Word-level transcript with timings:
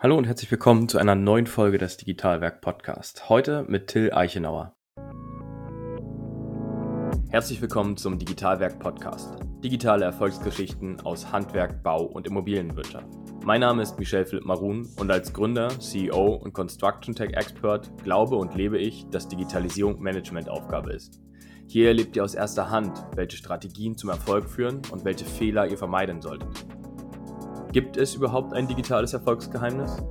Hallo 0.00 0.16
und 0.16 0.28
herzlich 0.28 0.48
willkommen 0.52 0.88
zu 0.88 0.98
einer 0.98 1.16
neuen 1.16 1.48
Folge 1.48 1.76
des 1.76 1.96
Digitalwerk 1.96 2.60
Podcast. 2.60 3.28
Heute 3.28 3.64
mit 3.66 3.88
Till 3.88 4.12
Eichenauer. 4.12 4.76
Herzlich 7.30 7.60
willkommen 7.60 7.96
zum 7.96 8.16
Digitalwerk 8.16 8.78
Podcast. 8.78 9.34
Digitale 9.64 10.04
Erfolgsgeschichten 10.04 11.00
aus 11.00 11.32
Handwerk, 11.32 11.82
Bau 11.82 12.04
und 12.04 12.28
Immobilienwirtschaft. 12.28 13.08
Mein 13.44 13.60
Name 13.60 13.82
ist 13.82 13.98
Michel 13.98 14.24
Philipp 14.24 14.44
Marun 14.44 14.88
und 15.00 15.10
als 15.10 15.32
Gründer, 15.32 15.68
CEO 15.80 16.34
und 16.36 16.52
Construction 16.52 17.16
Tech 17.16 17.32
Expert 17.32 17.90
glaube 18.04 18.36
und 18.36 18.54
lebe 18.54 18.78
ich, 18.78 19.04
dass 19.10 19.26
Digitalisierung 19.26 20.00
Managementaufgabe 20.00 20.92
ist. 20.92 21.20
Hier 21.66 21.88
erlebt 21.88 22.14
ihr 22.14 22.22
aus 22.22 22.36
erster 22.36 22.70
Hand, 22.70 23.04
welche 23.16 23.36
Strategien 23.36 23.96
zum 23.96 24.10
Erfolg 24.10 24.48
führen 24.48 24.80
und 24.92 25.04
welche 25.04 25.24
Fehler 25.24 25.66
ihr 25.66 25.76
vermeiden 25.76 26.22
solltet. 26.22 26.68
Gibt 27.70 27.98
es 27.98 28.14
überhaupt 28.14 28.54
ein 28.54 28.66
digitales 28.66 29.12
Erfolgsgeheimnis? 29.12 30.02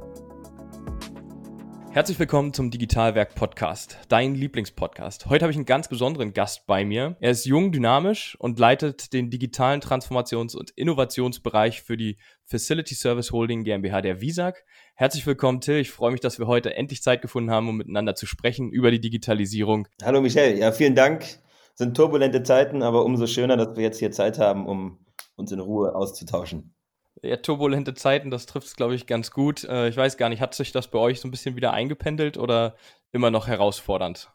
Herzlich 1.89 2.19
willkommen 2.19 2.53
zum 2.53 2.69
Digitalwerk 2.69 3.33
Podcast, 3.33 3.97
dein 4.09 4.35
Lieblingspodcast. 4.35 5.25
Heute 5.25 5.43
habe 5.43 5.51
ich 5.51 5.57
einen 5.57 5.65
ganz 5.65 5.87
besonderen 5.87 6.33
Gast 6.33 6.67
bei 6.67 6.85
mir. 6.85 7.17
Er 7.19 7.31
ist 7.31 7.45
jung, 7.45 7.71
dynamisch 7.71 8.37
und 8.39 8.59
leitet 8.59 9.11
den 9.11 9.31
digitalen 9.31 9.81
Transformations- 9.81 10.55
und 10.55 10.69
Innovationsbereich 10.69 11.81
für 11.81 11.97
die 11.97 12.19
Facility 12.45 12.93
Service 12.93 13.31
Holding 13.31 13.63
GmbH 13.63 14.01
der 14.01 14.21
Visag. 14.21 14.63
Herzlich 14.93 15.25
willkommen, 15.25 15.59
Till. 15.59 15.77
Ich 15.77 15.89
freue 15.89 16.11
mich, 16.11 16.21
dass 16.21 16.37
wir 16.37 16.45
heute 16.45 16.75
endlich 16.75 17.01
Zeit 17.01 17.23
gefunden 17.23 17.49
haben, 17.49 17.67
um 17.69 17.77
miteinander 17.77 18.13
zu 18.13 18.27
sprechen 18.27 18.69
über 18.69 18.91
die 18.91 19.01
Digitalisierung. 19.01 19.87
Hallo 20.03 20.21
Michel, 20.21 20.59
ja, 20.59 20.71
vielen 20.71 20.93
Dank. 20.93 21.25
Sind 21.73 21.97
turbulente 21.97 22.43
Zeiten, 22.43 22.83
aber 22.83 23.03
umso 23.03 23.25
schöner, 23.25 23.57
dass 23.57 23.75
wir 23.75 23.83
jetzt 23.83 23.97
hier 23.97 24.11
Zeit 24.11 24.37
haben, 24.37 24.67
um 24.67 24.99
uns 25.35 25.51
in 25.51 25.59
Ruhe 25.59 25.95
auszutauschen. 25.95 26.76
Ja, 27.23 27.37
turbulente 27.37 27.93
Zeiten, 27.93 28.29
das 28.29 28.45
trifft 28.45 28.67
es, 28.67 28.75
glaube 28.75 28.95
ich, 28.95 29.07
ganz 29.07 29.31
gut. 29.31 29.63
Äh, 29.63 29.89
ich 29.89 29.97
weiß 29.97 30.17
gar 30.17 30.29
nicht, 30.29 30.41
hat 30.41 30.53
sich 30.53 30.71
das 30.71 30.87
bei 30.87 30.99
euch 30.99 31.19
so 31.19 31.27
ein 31.27 31.31
bisschen 31.31 31.55
wieder 31.55 31.73
eingependelt 31.73 32.37
oder 32.37 32.75
immer 33.11 33.31
noch 33.31 33.47
herausfordernd? 33.47 34.31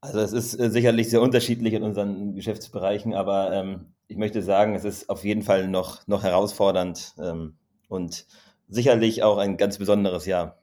Also 0.00 0.18
es 0.18 0.32
ist 0.32 0.58
äh, 0.58 0.70
sicherlich 0.70 1.10
sehr 1.10 1.22
unterschiedlich 1.22 1.74
in 1.74 1.84
unseren 1.84 2.34
Geschäftsbereichen, 2.34 3.14
aber 3.14 3.52
ähm, 3.52 3.94
ich 4.08 4.16
möchte 4.16 4.42
sagen, 4.42 4.74
es 4.74 4.84
ist 4.84 5.08
auf 5.08 5.24
jeden 5.24 5.42
Fall 5.42 5.68
noch, 5.68 6.06
noch 6.08 6.24
herausfordernd 6.24 7.14
ähm, 7.18 7.56
und 7.88 8.26
sicherlich 8.68 9.22
auch 9.22 9.38
ein 9.38 9.56
ganz 9.56 9.78
besonderes 9.78 10.26
Jahr 10.26 10.61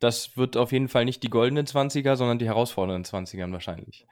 das 0.00 0.36
wird 0.36 0.56
auf 0.56 0.72
jeden 0.72 0.88
Fall 0.88 1.04
nicht 1.04 1.22
die 1.22 1.30
goldenen 1.30 1.66
20er, 1.66 2.16
sondern 2.16 2.38
die 2.38 2.46
herausfordernden 2.46 3.04
20ern 3.04 3.52
wahrscheinlich. 3.52 4.06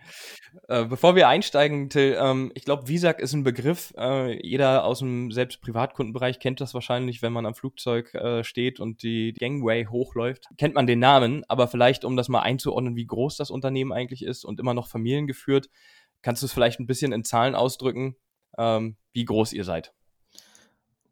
Äh, 0.69 0.85
bevor 0.87 1.15
wir 1.15 1.29
einsteigen, 1.29 1.91
Till, 1.91 2.17
ähm, 2.21 2.51
ich 2.55 2.65
glaube, 2.65 2.89
Visag 2.89 3.21
ist 3.21 3.33
ein 3.35 3.45
Begriff. 3.45 3.95
Äh, 3.97 4.45
jeder 4.45 4.85
aus 4.85 4.99
dem 4.99 5.31
selbst 5.31 5.61
Privatkundenbereich 5.61 6.41
kennt 6.41 6.61
das 6.61 6.75
wahrscheinlich, 6.75 7.23
wenn 7.23 7.33
man 7.33 7.47
am 7.47 7.55
Flugzeug 7.55 8.15
äh, 8.15 8.43
steht 8.43 8.81
und 8.81 9.03
die 9.03 9.33
Gangway 9.33 9.87
hochläuft. 9.87 10.47
Kennt 10.59 10.75
man 10.75 10.87
den 10.87 10.99
Namen, 10.99 11.45
aber 11.49 11.69
vielleicht, 11.69 12.05
um 12.05 12.17
das 12.17 12.29
mal 12.29 12.41
einzuordnen, 12.41 12.97
wie 12.97 13.07
groß 13.07 13.37
das 13.37 13.51
Unternehmen 13.51 13.93
eigentlich 13.93 14.23
ist 14.23 14.45
und 14.45 14.59
immer 14.59 14.75
noch 14.75 14.89
familiengeführt, 14.89 15.69
kannst 16.23 16.43
du 16.43 16.47
es 16.47 16.53
vielleicht 16.53 16.81
ein 16.81 16.87
bisschen 16.87 17.13
in 17.13 17.25
Zahlen 17.25 17.55
ausdrücken, 17.55 18.17
ähm, 18.59 18.97
wie 19.13 19.25
groß 19.25 19.53
ihr 19.53 19.65
seid? 19.65 19.93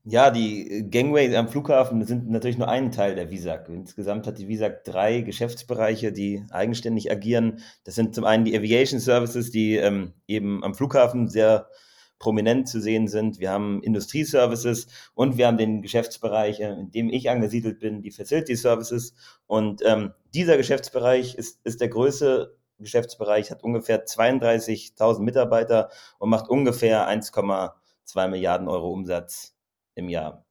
Ja, 0.06 0.30
die 0.30 0.86
Gangways 0.90 1.34
am 1.34 1.48
Flughafen 1.48 2.04
sind 2.04 2.28
natürlich 2.28 2.58
nur 2.58 2.68
ein 2.68 2.92
Teil 2.92 3.14
der 3.14 3.30
Visag. 3.30 3.70
Insgesamt 3.70 4.26
hat 4.26 4.36
die 4.36 4.48
Visag 4.48 4.84
drei 4.84 5.22
Geschäftsbereiche, 5.22 6.12
die 6.12 6.44
eigenständig 6.50 7.10
agieren. 7.10 7.60
Das 7.84 7.94
sind 7.94 8.14
zum 8.14 8.24
einen 8.24 8.44
die 8.44 8.54
Aviation 8.54 9.00
Services, 9.00 9.50
die 9.50 9.76
ähm, 9.76 10.12
eben 10.28 10.62
am 10.62 10.74
Flughafen 10.74 11.28
sehr 11.28 11.70
prominent 12.18 12.68
zu 12.68 12.82
sehen 12.82 13.08
sind. 13.08 13.38
Wir 13.40 13.50
haben 13.50 13.82
Industrieservices 13.82 14.88
und 15.14 15.38
wir 15.38 15.46
haben 15.46 15.56
den 15.56 15.80
Geschäftsbereich, 15.80 16.60
äh, 16.60 16.72
in 16.72 16.90
dem 16.90 17.08
ich 17.08 17.30
angesiedelt 17.30 17.80
bin, 17.80 18.02
die 18.02 18.10
Facility 18.10 18.56
Services. 18.56 19.14
Und 19.46 19.80
ähm, 19.86 20.12
dieser 20.34 20.58
Geschäftsbereich 20.58 21.34
ist, 21.36 21.60
ist 21.64 21.80
der 21.80 21.88
größte 21.88 22.54
Geschäftsbereich, 22.78 23.50
hat 23.50 23.64
ungefähr 23.64 24.04
32.000 24.04 25.20
Mitarbeiter 25.20 25.88
und 26.18 26.28
macht 26.28 26.50
ungefähr 26.50 27.08
1,2 27.08 28.28
Milliarden 28.28 28.68
Euro 28.68 28.90
Umsatz 28.92 29.53
im 29.94 30.08
Jahr. 30.08 30.44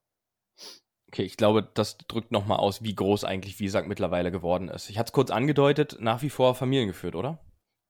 Okay, 1.07 1.23
ich 1.23 1.37
glaube, 1.37 1.69
das 1.73 1.97
drückt 1.97 2.31
nochmal 2.31 2.57
aus, 2.57 2.81
wie 2.81 2.95
groß 2.95 3.23
eigentlich 3.23 3.59
Visag 3.59 3.87
mittlerweile 3.87 4.31
geworden 4.31 4.67
ist. 4.67 4.89
Ich 4.89 4.97
hatte 4.97 5.09
es 5.09 5.13
kurz 5.13 5.29
angedeutet, 5.29 5.97
nach 5.99 6.23
wie 6.23 6.31
vor 6.31 6.55
familiengeführt, 6.55 7.15
oder? 7.15 7.39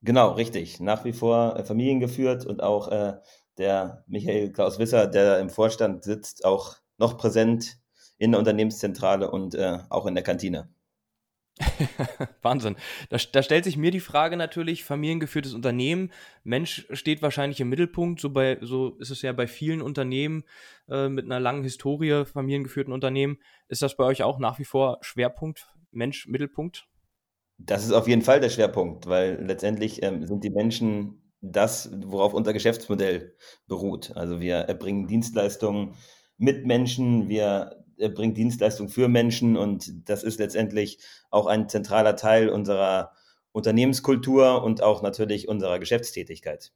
Genau, 0.02 0.32
richtig. 0.32 0.82
Nach 0.82 1.06
wie 1.06 1.14
vor 1.14 1.56
äh, 1.56 1.64
familiengeführt 1.64 2.46
und 2.46 2.62
auch 2.62 2.90
äh, 2.90 3.14
der 3.58 4.04
Michael 4.08 4.52
Klaus 4.52 4.78
Wisser, 4.78 5.08
der 5.08 5.40
im 5.40 5.50
Vorstand 5.50 6.04
sitzt, 6.04 6.44
auch 6.44 6.76
noch 6.98 7.18
präsent 7.18 7.78
in 8.18 8.32
der 8.32 8.40
Unternehmenszentrale 8.40 9.32
und 9.32 9.56
äh, 9.56 9.80
auch 9.90 10.06
in 10.06 10.16
der 10.16 10.24
Kantine. 10.24 10.70
Wahnsinn. 12.42 12.76
Da, 13.10 13.18
da, 13.32 13.44
stellt 13.44 13.64
sich 13.64 13.78
mir 13.78 13.92
die 13.92 14.00
Frage 14.00 14.38
natürlich, 14.38 14.84
familiengeführtes 14.84 15.54
Unternehmen, 15.54 16.12
Mensch 16.44 16.88
steht 16.92 17.22
wahrscheinlich 17.22 17.60
im 17.62 17.70
Mittelpunkt, 17.70 18.20
so, 18.20 18.32
bei, 18.32 18.58
so 18.62 18.98
ist 19.00 19.12
es 19.12 19.22
ja 19.22 19.34
bei 19.34 19.48
vielen 19.48 19.82
Unternehmen 19.82 20.44
äh, 20.90 21.10
mit 21.10 21.26
einer 21.26 21.40
langen 21.40 21.64
Historie, 21.64 22.26
familiengeführten 22.26 22.94
Unternehmen. 22.94 23.38
Ist 23.68 23.82
das 23.82 23.96
bei 23.96 24.04
euch 24.04 24.24
auch 24.24 24.40
nach 24.40 24.58
wie 24.58 24.66
vor 24.66 24.98
Schwerpunkt, 25.02 25.68
Mensch, 25.92 26.28
Mittelpunkt? 26.28 26.88
Das 27.60 27.86
ist 27.86 27.92
auf 27.92 28.08
jeden 28.08 28.24
Fall 28.24 28.40
der 28.40 28.50
Schwerpunkt, 28.50 29.08
weil 29.08 29.44
letztendlich 29.46 30.02
ähm, 30.02 30.26
sind 30.26 30.44
die 30.44 30.50
Menschen 30.50 31.22
das, 31.40 31.92
worauf 32.04 32.34
unser 32.34 32.54
Geschäftsmodell 32.54 33.36
beruht. 33.68 34.16
Also 34.16 34.40
wir 34.40 34.56
erbringen 34.56 35.08
Dienstleistungen 35.08 35.96
mit 36.38 36.66
Menschen, 36.66 37.30
wir 37.30 37.83
er 37.98 38.10
bringt 38.10 38.38
Dienstleistungen 38.38 38.90
für 38.90 39.08
Menschen 39.08 39.58
und 39.58 40.10
das 40.10 40.24
ist 40.24 40.40
letztendlich 40.40 41.00
auch 41.30 41.48
ein 41.48 41.70
zentraler 41.70 42.16
Teil 42.16 42.50
unserer 42.50 43.14
Unternehmenskultur 43.52 44.64
und 44.64 44.82
auch 44.82 45.02
natürlich 45.02 45.48
unserer 45.48 45.80
Geschäftstätigkeit. 45.80 46.72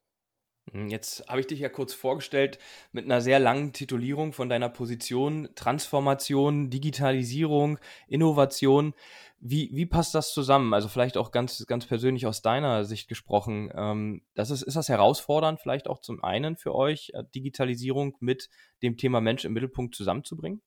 Hm, 0.72 0.89
jetzt 0.89 1.28
habe 1.28 1.39
ich 1.39 1.47
dich 1.47 1.59
ja 1.59 1.69
kurz 1.69 1.94
vorgestellt 1.94 2.59
mit 2.91 3.05
einer 3.05 3.22
sehr 3.22 3.39
langen 3.39 3.73
Titulierung 3.73 4.33
von 4.33 4.50
deiner 4.50 4.69
Position 4.69 5.50
Transformation, 5.55 6.69
Digitalisierung, 6.69 7.79
Innovation. 8.07 8.94
Wie, 9.39 9.69
wie 9.73 9.85
passt 9.85 10.16
das 10.16 10.34
zusammen? 10.34 10.73
Also 10.73 10.88
vielleicht 10.88 11.16
auch 11.16 11.31
ganz, 11.31 11.66
ganz 11.67 11.85
persönlich 11.85 12.25
aus 12.25 12.41
deiner 12.41 12.85
Sicht 12.85 13.07
gesprochen. 13.07 13.72
Ähm, 13.75 14.23
das 14.34 14.49
ist, 14.49 14.63
ist 14.63 14.75
das 14.75 14.89
herausfordernd 14.89 15.59
vielleicht 15.59 15.88
auch 15.88 15.99
zum 15.99 16.23
einen 16.23 16.57
für 16.57 16.75
euch, 16.75 17.11
äh, 17.13 17.23
Digitalisierung 17.35 18.17
mit 18.19 18.49
dem 18.81 18.97
Thema 18.97 19.22
Mensch 19.22 19.45
im 19.45 19.53
Mittelpunkt 19.53 19.95
zusammenzubringen? 19.95 20.61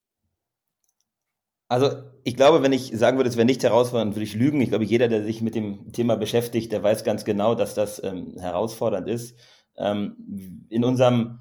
Also 1.71 2.03
ich 2.25 2.35
glaube, 2.35 2.65
wenn 2.65 2.73
ich 2.73 2.91
sagen 2.99 3.17
würde, 3.17 3.31
es 3.31 3.37
wäre 3.37 3.47
nicht 3.47 3.63
herausfordernd, 3.63 4.17
würde 4.17 4.25
ich 4.25 4.35
lügen. 4.35 4.61
Ich 4.61 4.71
glaube, 4.71 4.85
jeder, 4.85 5.07
der 5.07 5.23
sich 5.23 5.41
mit 5.41 5.55
dem 5.55 5.93
Thema 5.93 6.17
beschäftigt, 6.17 6.73
der 6.73 6.83
weiß 6.83 7.05
ganz 7.05 7.25
genau, 7.25 7.55
dass 7.55 7.75
das 7.75 8.03
ähm, 8.03 8.35
herausfordernd 8.37 9.09
ist. 9.09 9.37
Ähm, 9.79 10.67
in 10.69 10.83
unserem 10.83 11.39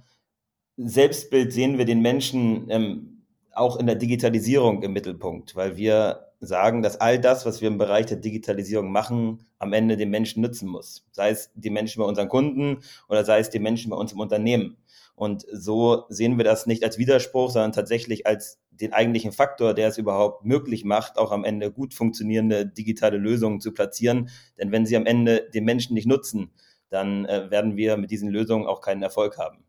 Selbstbild 0.78 1.52
sehen 1.52 1.80
wir 1.80 1.86
den 1.86 2.02
Menschen 2.02 2.70
ähm, 2.70 3.26
auch 3.54 3.78
in 3.78 3.88
der 3.88 3.96
Digitalisierung 3.96 4.84
im 4.84 4.94
Mittelpunkt, 4.94 5.56
weil 5.56 5.78
wir 5.78 6.28
sagen, 6.40 6.84
dass 6.84 7.02
all 7.02 7.20
das, 7.20 7.48
was 7.48 7.62
wir 7.62 7.68
im 7.68 7.80
Bereich 7.80 8.06
der 8.06 8.18
Digitalisierung 8.18 8.92
machen, 8.92 9.48
am 9.58 9.74
Ende 9.74 9.98
den 9.98 10.12
Menschen 10.12 10.42
nützen 10.42 10.70
muss. 10.70 11.08
Sei 11.12 11.32
es 11.32 11.50
die 11.56 11.72
Menschen 11.72 12.02
bei 12.02 12.06
unseren 12.06 12.30
Kunden 12.30 12.84
oder 13.10 13.26
sei 13.26 13.40
es 13.40 13.50
die 13.50 13.60
Menschen 13.60 13.90
bei 13.90 13.98
uns 13.98 14.14
im 14.14 14.20
Unternehmen. 14.20 14.78
Und 15.20 15.46
so 15.52 16.06
sehen 16.08 16.38
wir 16.38 16.46
das 16.46 16.66
nicht 16.66 16.82
als 16.82 16.98
Widerspruch, 16.98 17.52
sondern 17.52 17.74
tatsächlich 17.74 18.26
als 18.26 18.58
den 18.72 18.94
eigentlichen 18.94 19.34
Faktor, 19.34 19.74
der 19.74 19.90
es 19.90 19.98
überhaupt 19.98 20.46
möglich 20.46 20.86
macht, 20.86 21.18
auch 21.18 21.34
am 21.34 21.44
Ende 21.44 21.74
gut 21.74 21.94
funktionierende 21.94 22.66
digitale 22.66 23.18
Lösungen 23.18 23.60
zu 23.60 23.74
platzieren. 23.74 24.30
Denn 24.58 24.72
wenn 24.72 24.86
sie 24.86 24.96
am 24.96 25.06
Ende 25.06 25.50
den 25.54 25.66
Menschen 25.66 25.94
nicht 25.94 26.08
nutzen, 26.08 26.54
dann 26.90 27.26
äh, 27.26 27.52
werden 27.52 27.76
wir 27.76 27.98
mit 27.98 28.12
diesen 28.12 28.30
Lösungen 28.30 28.66
auch 28.66 28.80
keinen 28.80 29.04
Erfolg 29.04 29.38
haben. 29.38 29.66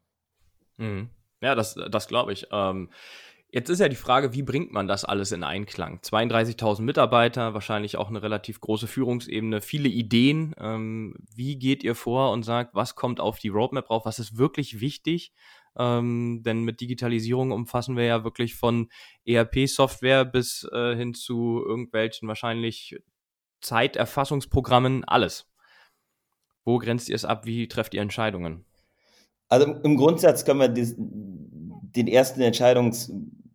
Mhm. 0.77 1.11
Ja, 1.41 1.57
das, 1.57 1.75
das 1.91 2.07
glaube 2.07 2.33
ich. 2.33 2.47
Ähm 2.53 2.89
Jetzt 3.53 3.69
ist 3.69 3.81
ja 3.81 3.89
die 3.89 3.97
Frage, 3.97 4.33
wie 4.33 4.45
bringt 4.45 4.73
man 4.73 4.87
das 4.87 5.05
alles 5.05 5.33
in 5.33 5.43
Einklang? 5.43 5.99
32.000 5.99 6.83
Mitarbeiter, 6.83 7.53
wahrscheinlich 7.53 7.97
auch 7.97 8.09
eine 8.09 8.23
relativ 8.23 8.61
große 8.61 8.87
Führungsebene, 8.87 9.61
viele 9.61 9.89
Ideen. 9.89 10.55
Ähm, 10.57 11.17
wie 11.35 11.59
geht 11.59 11.83
ihr 11.83 11.97
vor 11.97 12.31
und 12.31 12.45
sagt, 12.45 12.77
was 12.77 12.95
kommt 12.95 13.19
auf 13.19 13.41
die 13.41 13.49
Roadmap 13.49 13.87
drauf? 13.87 14.05
Was 14.05 14.21
ist 14.21 14.39
wirklich 14.39 14.81
wichtig? 14.81 15.33
Ähm, 15.77 16.43
denn 16.45 16.63
mit 16.63 16.81
Digitalisierung 16.81 17.51
umfassen 17.51 17.97
wir 17.97 18.05
ja 18.05 18.23
wirklich 18.23 18.55
von 18.55 18.89
ERP-Software 19.27 20.25
bis 20.25 20.69
äh, 20.73 20.95
hin 20.95 21.15
zu 21.15 21.61
irgendwelchen 21.67 22.29
wahrscheinlich 22.29 23.01
Zeiterfassungsprogrammen, 23.63 25.05
alles. 25.05 25.51
Wo 26.65 26.79
grenzt 26.79 27.09
ihr 27.09 27.17
es 27.17 27.25
ab? 27.25 27.47
Wie 27.47 27.67
trefft 27.67 27.95
ihr 27.95 28.03
Entscheidungen? 28.03 28.65
Also 29.49 29.73
im 29.73 29.97
Grundsatz 29.97 30.45
können 30.45 30.61
wir 30.61 30.69
den 30.69 32.07
ersten 32.07 32.41
Entscheidungs 32.41 33.13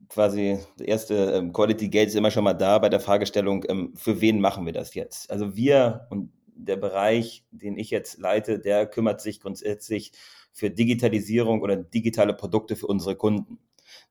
quasi 0.10 0.60
der 0.80 0.88
erste 0.88 1.16
ähm, 1.34 1.54
Quality 1.54 1.90
Gate 1.90 2.10
ist 2.10 2.16
immer 2.16 2.32
schon 2.32 2.44
mal 2.44 2.54
da 2.54 2.78
bei 2.80 2.90
der 2.90 3.00
Fragestellung, 3.00 3.66
ähm, 3.68 3.94
für 3.96 4.22
wen 4.22 4.40
machen 4.40 4.66
wir 4.66 4.74
das 4.74 4.94
jetzt? 4.94 5.30
Also 5.30 5.56
wir 5.56 6.08
und 6.10 6.32
der 6.56 6.78
Bereich, 6.78 7.44
den 7.52 7.78
ich 7.78 7.90
jetzt 7.90 8.18
leite, 8.20 8.60
der 8.60 8.86
kümmert 8.86 9.22
sich 9.22 9.42
grundsätzlich 9.42 10.14
für 10.54 10.70
Digitalisierung 10.70 11.62
oder 11.62 11.76
digitale 11.76 12.34
Produkte 12.34 12.76
für 12.76 12.88
unsere 12.88 13.16
Kunden. 13.16 13.60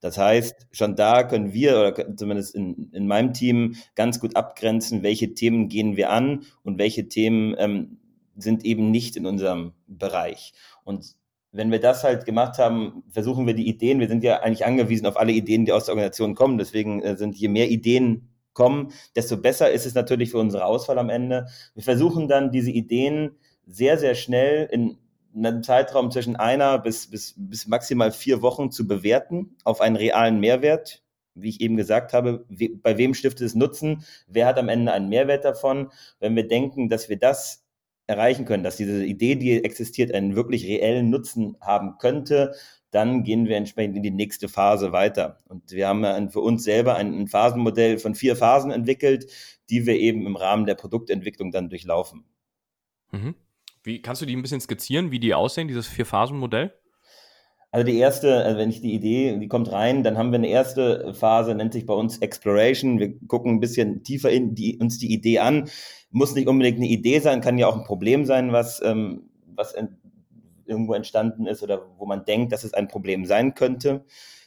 Das 0.00 0.18
heißt, 0.18 0.68
schon 0.72 0.96
da 0.96 1.22
können 1.22 1.52
wir 1.52 1.78
oder 1.78 2.16
zumindest 2.16 2.54
in, 2.54 2.90
in 2.92 3.06
meinem 3.06 3.32
Team 3.32 3.76
ganz 3.94 4.20
gut 4.20 4.36
abgrenzen, 4.36 5.02
welche 5.02 5.34
Themen 5.34 5.68
gehen 5.68 5.96
wir 5.96 6.10
an 6.10 6.44
und 6.62 6.78
welche 6.78 7.08
Themen 7.08 7.54
ähm, 7.58 7.98
sind 8.36 8.64
eben 8.64 8.90
nicht 8.90 9.16
in 9.16 9.26
unserem 9.26 9.72
Bereich. 9.86 10.52
Und 10.84 11.16
wenn 11.54 11.70
wir 11.70 11.78
das 11.78 12.02
halt 12.02 12.24
gemacht 12.24 12.58
haben, 12.58 13.04
versuchen 13.10 13.46
wir 13.46 13.54
die 13.54 13.68
Ideen, 13.68 14.00
wir 14.00 14.08
sind 14.08 14.24
ja 14.24 14.40
eigentlich 14.40 14.66
angewiesen 14.66 15.06
auf 15.06 15.16
alle 15.16 15.30
Ideen, 15.30 15.64
die 15.64 15.72
aus 15.72 15.84
der 15.84 15.94
Organisation 15.94 16.34
kommen. 16.34 16.58
Deswegen 16.58 17.00
äh, 17.00 17.16
sind 17.16 17.36
je 17.36 17.46
mehr 17.48 17.70
Ideen 17.70 18.28
kommen, 18.54 18.92
desto 19.14 19.36
besser 19.36 19.70
ist 19.70 19.86
es 19.86 19.94
natürlich 19.94 20.32
für 20.32 20.38
unsere 20.38 20.64
Auswahl 20.64 20.98
am 20.98 21.10
Ende. 21.10 21.46
Wir 21.74 21.84
versuchen 21.84 22.26
dann 22.26 22.50
diese 22.50 22.72
Ideen 22.72 23.36
sehr, 23.66 23.98
sehr 23.98 24.16
schnell 24.16 24.68
in 24.70 24.98
einem 25.36 25.62
Zeitraum 25.62 26.10
zwischen 26.10 26.34
einer 26.36 26.78
bis, 26.78 27.08
bis, 27.08 27.34
bis 27.36 27.68
maximal 27.68 28.10
vier 28.10 28.42
Wochen 28.42 28.72
zu 28.72 28.86
bewerten 28.86 29.56
auf 29.64 29.80
einen 29.80 29.96
realen 29.96 30.40
Mehrwert. 30.40 31.02
Wie 31.36 31.48
ich 31.48 31.60
eben 31.60 31.76
gesagt 31.76 32.12
habe, 32.12 32.46
bei 32.82 32.98
wem 32.98 33.14
stiftet 33.14 33.46
es 33.46 33.54
Nutzen? 33.54 34.04
Wer 34.26 34.46
hat 34.46 34.58
am 34.58 34.68
Ende 34.68 34.92
einen 34.92 35.08
Mehrwert 35.08 35.44
davon? 35.44 35.90
Wenn 36.20 36.36
wir 36.36 36.46
denken, 36.46 36.88
dass 36.88 37.08
wir 37.08 37.18
das 37.18 37.63
erreichen 38.06 38.44
können, 38.44 38.64
dass 38.64 38.76
diese 38.76 39.04
Idee, 39.04 39.36
die 39.36 39.64
existiert, 39.64 40.12
einen 40.12 40.36
wirklich 40.36 40.66
reellen 40.66 41.10
Nutzen 41.10 41.56
haben 41.60 41.98
könnte, 41.98 42.54
dann 42.90 43.24
gehen 43.24 43.48
wir 43.48 43.56
entsprechend 43.56 43.96
in 43.96 44.02
die 44.02 44.10
nächste 44.10 44.48
Phase 44.48 44.92
weiter. 44.92 45.38
Und 45.48 45.72
wir 45.72 45.88
haben 45.88 46.30
für 46.30 46.40
uns 46.40 46.62
selber 46.62 46.94
ein, 46.96 47.26
Phasenmodell 47.26 47.98
von 47.98 48.14
vier 48.14 48.36
Phasen 48.36 48.70
entwickelt, 48.70 49.26
die 49.68 49.86
wir 49.86 49.96
eben 49.96 50.26
im 50.26 50.36
Rahmen 50.36 50.66
der 50.66 50.76
Produktentwicklung 50.76 51.50
dann 51.50 51.70
durchlaufen. 51.70 52.24
Mhm. 53.10 53.34
Wie 53.82 54.00
kannst 54.00 54.22
du 54.22 54.26
die 54.26 54.36
ein 54.36 54.42
bisschen 54.42 54.60
skizzieren, 54.60 55.10
wie 55.10 55.18
die 55.18 55.34
aussehen, 55.34 55.68
dieses 55.68 55.88
Vier-Phasen-Modell? 55.88 56.72
Also 57.74 57.86
die 57.86 57.98
erste, 57.98 58.44
also 58.44 58.56
wenn 58.56 58.70
ich 58.70 58.82
die 58.82 58.94
Idee, 58.94 59.36
die 59.36 59.48
kommt 59.48 59.72
rein, 59.72 60.04
dann 60.04 60.16
haben 60.16 60.30
wir 60.30 60.38
eine 60.38 60.46
erste 60.46 61.12
Phase, 61.12 61.56
nennt 61.56 61.72
sich 61.72 61.86
bei 61.86 61.94
uns 61.94 62.18
Exploration. 62.18 63.00
Wir 63.00 63.18
gucken 63.26 63.50
ein 63.50 63.58
bisschen 63.58 64.04
tiefer 64.04 64.30
in 64.30 64.54
die, 64.54 64.78
uns 64.78 64.98
die 64.98 65.12
Idee 65.12 65.40
an. 65.40 65.68
Muss 66.12 66.36
nicht 66.36 66.46
unbedingt 66.46 66.76
eine 66.76 66.86
Idee 66.86 67.18
sein, 67.18 67.40
kann 67.40 67.58
ja 67.58 67.66
auch 67.66 67.76
ein 67.76 67.82
Problem 67.82 68.26
sein, 68.26 68.52
was, 68.52 68.80
ähm, 68.84 69.28
was 69.56 69.74
irgendwo 70.66 70.94
entstanden 70.94 71.46
ist 71.46 71.64
oder 71.64 71.84
wo 71.98 72.06
man 72.06 72.24
denkt, 72.24 72.52
dass 72.52 72.62
es 72.62 72.74
ein 72.74 72.86
Problem 72.86 73.24
sein 73.24 73.54
könnte. 73.54 74.04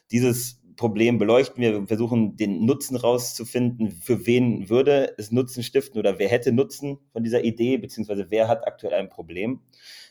Dieses 0.09 0.61
Problem 0.77 1.17
beleuchten 1.17 1.61
wir 1.61 1.85
versuchen 1.85 2.37
den 2.37 2.65
Nutzen 2.65 2.95
rauszufinden, 2.95 3.91
für 3.91 4.25
wen 4.25 4.69
würde 4.69 5.15
es 5.17 5.33
Nutzen 5.33 5.63
stiften 5.63 5.99
oder 5.99 6.17
wer 6.17 6.29
hätte 6.29 6.53
Nutzen 6.53 6.99
von 7.11 7.23
dieser 7.25 7.43
Idee, 7.43 7.77
beziehungsweise 7.77 8.27
wer 8.29 8.47
hat 8.47 8.65
aktuell 8.65 8.93
ein 8.93 9.09
Problem. 9.09 9.59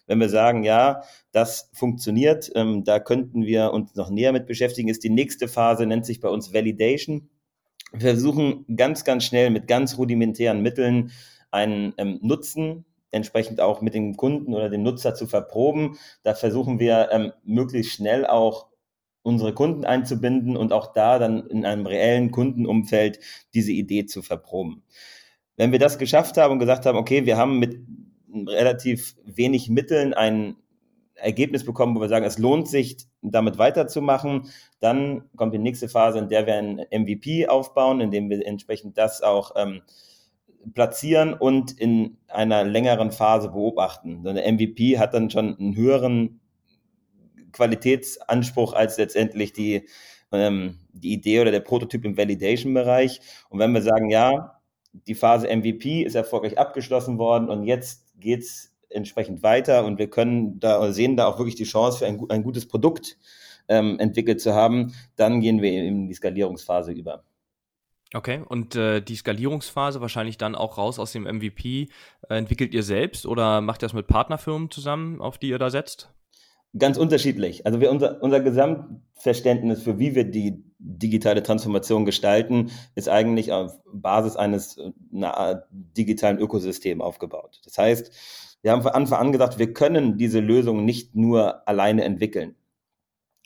Wenn 0.06 0.20
wir 0.20 0.28
sagen, 0.28 0.62
ja, 0.62 1.02
das 1.32 1.70
funktioniert, 1.72 2.50
ähm, 2.54 2.84
da 2.84 3.00
könnten 3.00 3.44
wir 3.44 3.72
uns 3.72 3.94
noch 3.94 4.10
näher 4.10 4.32
mit 4.32 4.46
beschäftigen, 4.46 4.88
ist 4.88 5.04
die 5.04 5.10
nächste 5.10 5.48
Phase, 5.48 5.86
nennt 5.86 6.06
sich 6.06 6.20
bei 6.20 6.28
uns 6.28 6.52
Validation. 6.52 7.28
Wir 7.92 8.10
versuchen 8.12 8.64
ganz, 8.76 9.04
ganz 9.04 9.24
schnell 9.24 9.50
mit 9.50 9.68
ganz 9.68 9.98
rudimentären 9.98 10.62
Mitteln 10.62 11.12
einen 11.50 11.94
ähm, 11.98 12.18
Nutzen 12.22 12.84
entsprechend 13.16 13.60
auch 13.60 13.80
mit 13.80 13.94
dem 13.94 14.16
Kunden 14.16 14.54
oder 14.54 14.68
dem 14.68 14.82
Nutzer 14.82 15.14
zu 15.14 15.26
verproben. 15.26 15.98
Da 16.22 16.34
versuchen 16.34 16.78
wir 16.78 17.08
ähm, 17.10 17.32
möglichst 17.44 17.92
schnell 17.92 18.26
auch 18.26 18.68
unsere 19.22 19.52
Kunden 19.54 19.84
einzubinden 19.84 20.56
und 20.56 20.72
auch 20.72 20.92
da 20.92 21.18
dann 21.18 21.46
in 21.48 21.64
einem 21.64 21.86
reellen 21.86 22.30
Kundenumfeld 22.30 23.18
diese 23.54 23.72
Idee 23.72 24.06
zu 24.06 24.22
verproben. 24.22 24.84
Wenn 25.56 25.72
wir 25.72 25.80
das 25.80 25.98
geschafft 25.98 26.36
haben 26.36 26.52
und 26.52 26.58
gesagt 26.60 26.86
haben, 26.86 26.98
okay, 26.98 27.26
wir 27.26 27.36
haben 27.36 27.58
mit 27.58 27.80
relativ 28.32 29.16
wenig 29.24 29.68
Mitteln 29.68 30.14
ein 30.14 30.56
Ergebnis 31.14 31.64
bekommen, 31.64 31.96
wo 31.96 32.00
wir 32.00 32.08
sagen, 32.08 32.26
es 32.26 32.38
lohnt 32.38 32.68
sich, 32.68 32.98
damit 33.22 33.58
weiterzumachen, 33.58 34.50
dann 34.80 35.24
kommt 35.36 35.54
die 35.54 35.58
nächste 35.58 35.88
Phase, 35.88 36.18
in 36.18 36.28
der 36.28 36.46
wir 36.46 36.54
ein 36.54 36.86
MVP 36.90 37.48
aufbauen, 37.48 38.00
in 38.00 38.10
dem 38.10 38.28
wir 38.30 38.46
entsprechend 38.46 38.98
das 38.98 39.22
auch 39.22 39.52
ähm, 39.56 39.82
platzieren 40.74 41.34
und 41.34 41.72
in 41.72 42.18
einer 42.28 42.64
längeren 42.64 43.12
Phase 43.12 43.48
beobachten. 43.48 44.22
So 44.22 44.30
eine 44.30 44.50
MVP 44.52 44.98
hat 44.98 45.14
dann 45.14 45.30
schon 45.30 45.56
einen 45.58 45.76
höheren 45.76 46.40
Qualitätsanspruch 47.52 48.74
als 48.74 48.98
letztendlich 48.98 49.52
die, 49.52 49.88
ähm, 50.32 50.78
die 50.92 51.12
Idee 51.12 51.40
oder 51.40 51.50
der 51.50 51.60
Prototyp 51.60 52.04
im 52.04 52.16
Validation-Bereich. 52.16 53.20
Und 53.48 53.58
wenn 53.58 53.72
wir 53.72 53.82
sagen, 53.82 54.10
ja, 54.10 54.60
die 54.92 55.14
Phase 55.14 55.48
MVP 55.48 56.02
ist 56.02 56.14
erfolgreich 56.14 56.58
abgeschlossen 56.58 57.18
worden 57.18 57.48
und 57.48 57.64
jetzt 57.64 58.05
geht 58.18 58.40
es 58.40 58.72
entsprechend 58.88 59.42
weiter 59.42 59.84
und 59.84 59.98
wir 59.98 60.08
können 60.08 60.58
da 60.60 60.92
sehen 60.92 61.16
da 61.16 61.26
auch 61.26 61.38
wirklich 61.38 61.56
die 61.56 61.64
Chance 61.64 61.98
für 61.98 62.06
ein, 62.06 62.20
ein 62.30 62.42
gutes 62.42 62.66
Produkt 62.66 63.18
ähm, 63.68 63.98
entwickelt 63.98 64.40
zu 64.40 64.54
haben, 64.54 64.94
dann 65.16 65.40
gehen 65.40 65.60
wir 65.60 65.72
in 65.72 66.08
die 66.08 66.14
Skalierungsphase 66.14 66.92
über. 66.92 67.24
Okay, 68.14 68.42
und 68.48 68.76
äh, 68.76 69.00
die 69.00 69.16
Skalierungsphase 69.16 70.00
wahrscheinlich 70.00 70.38
dann 70.38 70.54
auch 70.54 70.78
raus 70.78 70.98
aus 70.98 71.12
dem 71.12 71.24
MVP 71.24 71.88
äh, 72.28 72.36
entwickelt 72.36 72.72
ihr 72.72 72.84
selbst 72.84 73.26
oder 73.26 73.60
macht 73.60 73.82
ihr 73.82 73.86
das 73.86 73.94
mit 73.94 74.06
Partnerfirmen 74.06 74.70
zusammen, 74.70 75.20
auf 75.20 75.38
die 75.38 75.48
ihr 75.48 75.58
da 75.58 75.70
setzt? 75.70 76.12
Ganz 76.78 76.98
unterschiedlich. 76.98 77.66
Also 77.66 77.80
wir, 77.80 77.90
unser, 77.90 78.22
unser 78.22 78.40
Gesamtverständnis 78.40 79.82
für 79.82 79.98
wie 79.98 80.14
wir 80.14 80.24
die 80.24 80.62
digitale 80.86 81.42
Transformation 81.42 82.04
gestalten, 82.04 82.70
ist 82.94 83.08
eigentlich 83.08 83.52
auf 83.52 83.78
Basis 83.92 84.36
eines 84.36 84.78
einer 85.12 85.66
digitalen 85.70 86.38
Ökosystems 86.38 87.02
aufgebaut. 87.02 87.60
Das 87.64 87.76
heißt, 87.76 88.12
wir 88.62 88.72
haben 88.72 88.82
von 88.82 88.92
Anfang 88.92 89.18
an 89.20 89.32
gesagt, 89.32 89.58
wir 89.58 89.72
können 89.72 90.16
diese 90.16 90.40
Lösung 90.40 90.84
nicht 90.84 91.14
nur 91.14 91.68
alleine 91.68 92.04
entwickeln. 92.04 92.54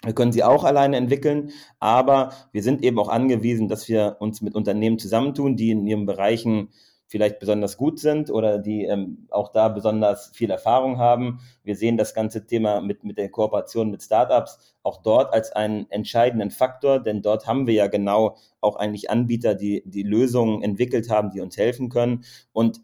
Wir 0.03 0.15
können 0.15 0.33
sie 0.33 0.45
auch 0.45 0.65
alleine 0.65 0.97
entwickeln, 0.97 1.51
aber 1.79 2.33
wir 2.53 2.63
sind 2.63 2.83
eben 2.83 2.99
auch 2.99 3.09
angewiesen, 3.09 3.69
dass 3.69 3.89
wir 3.89 4.17
uns 4.21 4.41
mit 4.41 4.55
Unternehmen 4.55 4.99
zusammentun, 4.99 5.57
die 5.57 5.71
in 5.71 5.87
ihren 5.87 6.07
Bereichen 6.07 6.71
vielleicht 7.11 7.41
besonders 7.41 7.77
gut 7.77 7.99
sind 7.99 8.31
oder 8.31 8.59
die 8.59 8.85
ähm, 8.85 9.27
auch 9.31 9.49
da 9.49 9.69
besonders 9.69 10.31
viel 10.33 10.49
Erfahrung 10.49 10.99
haben. 10.99 11.41
Wir 11.65 11.75
sehen 11.75 11.97
das 11.97 12.15
ganze 12.15 12.47
Thema 12.47 12.81
mit, 12.81 13.03
mit 13.03 13.19
der 13.19 13.29
Kooperation 13.29 13.91
mit 13.91 14.01
Startups 14.01 14.77
auch 14.85 15.03
dort 15.03 15.35
als 15.35 15.51
einen 15.51 15.91
entscheidenden 15.91 16.53
Faktor, 16.53 17.01
denn 17.01 17.21
dort 17.21 17.49
haben 17.49 17.67
wir 17.67 17.75
ja 17.75 17.89
genau 17.89 18.37
auch 18.61 18.77
eigentlich 18.77 19.11
Anbieter, 19.11 19.57
die 19.57 19.83
die 19.85 20.05
Lösungen 20.05 20.63
entwickelt 20.63 21.11
haben, 21.11 21.33
die 21.33 21.41
uns 21.41 21.57
helfen 21.57 21.89
können. 21.89 22.25
Und 22.53 22.81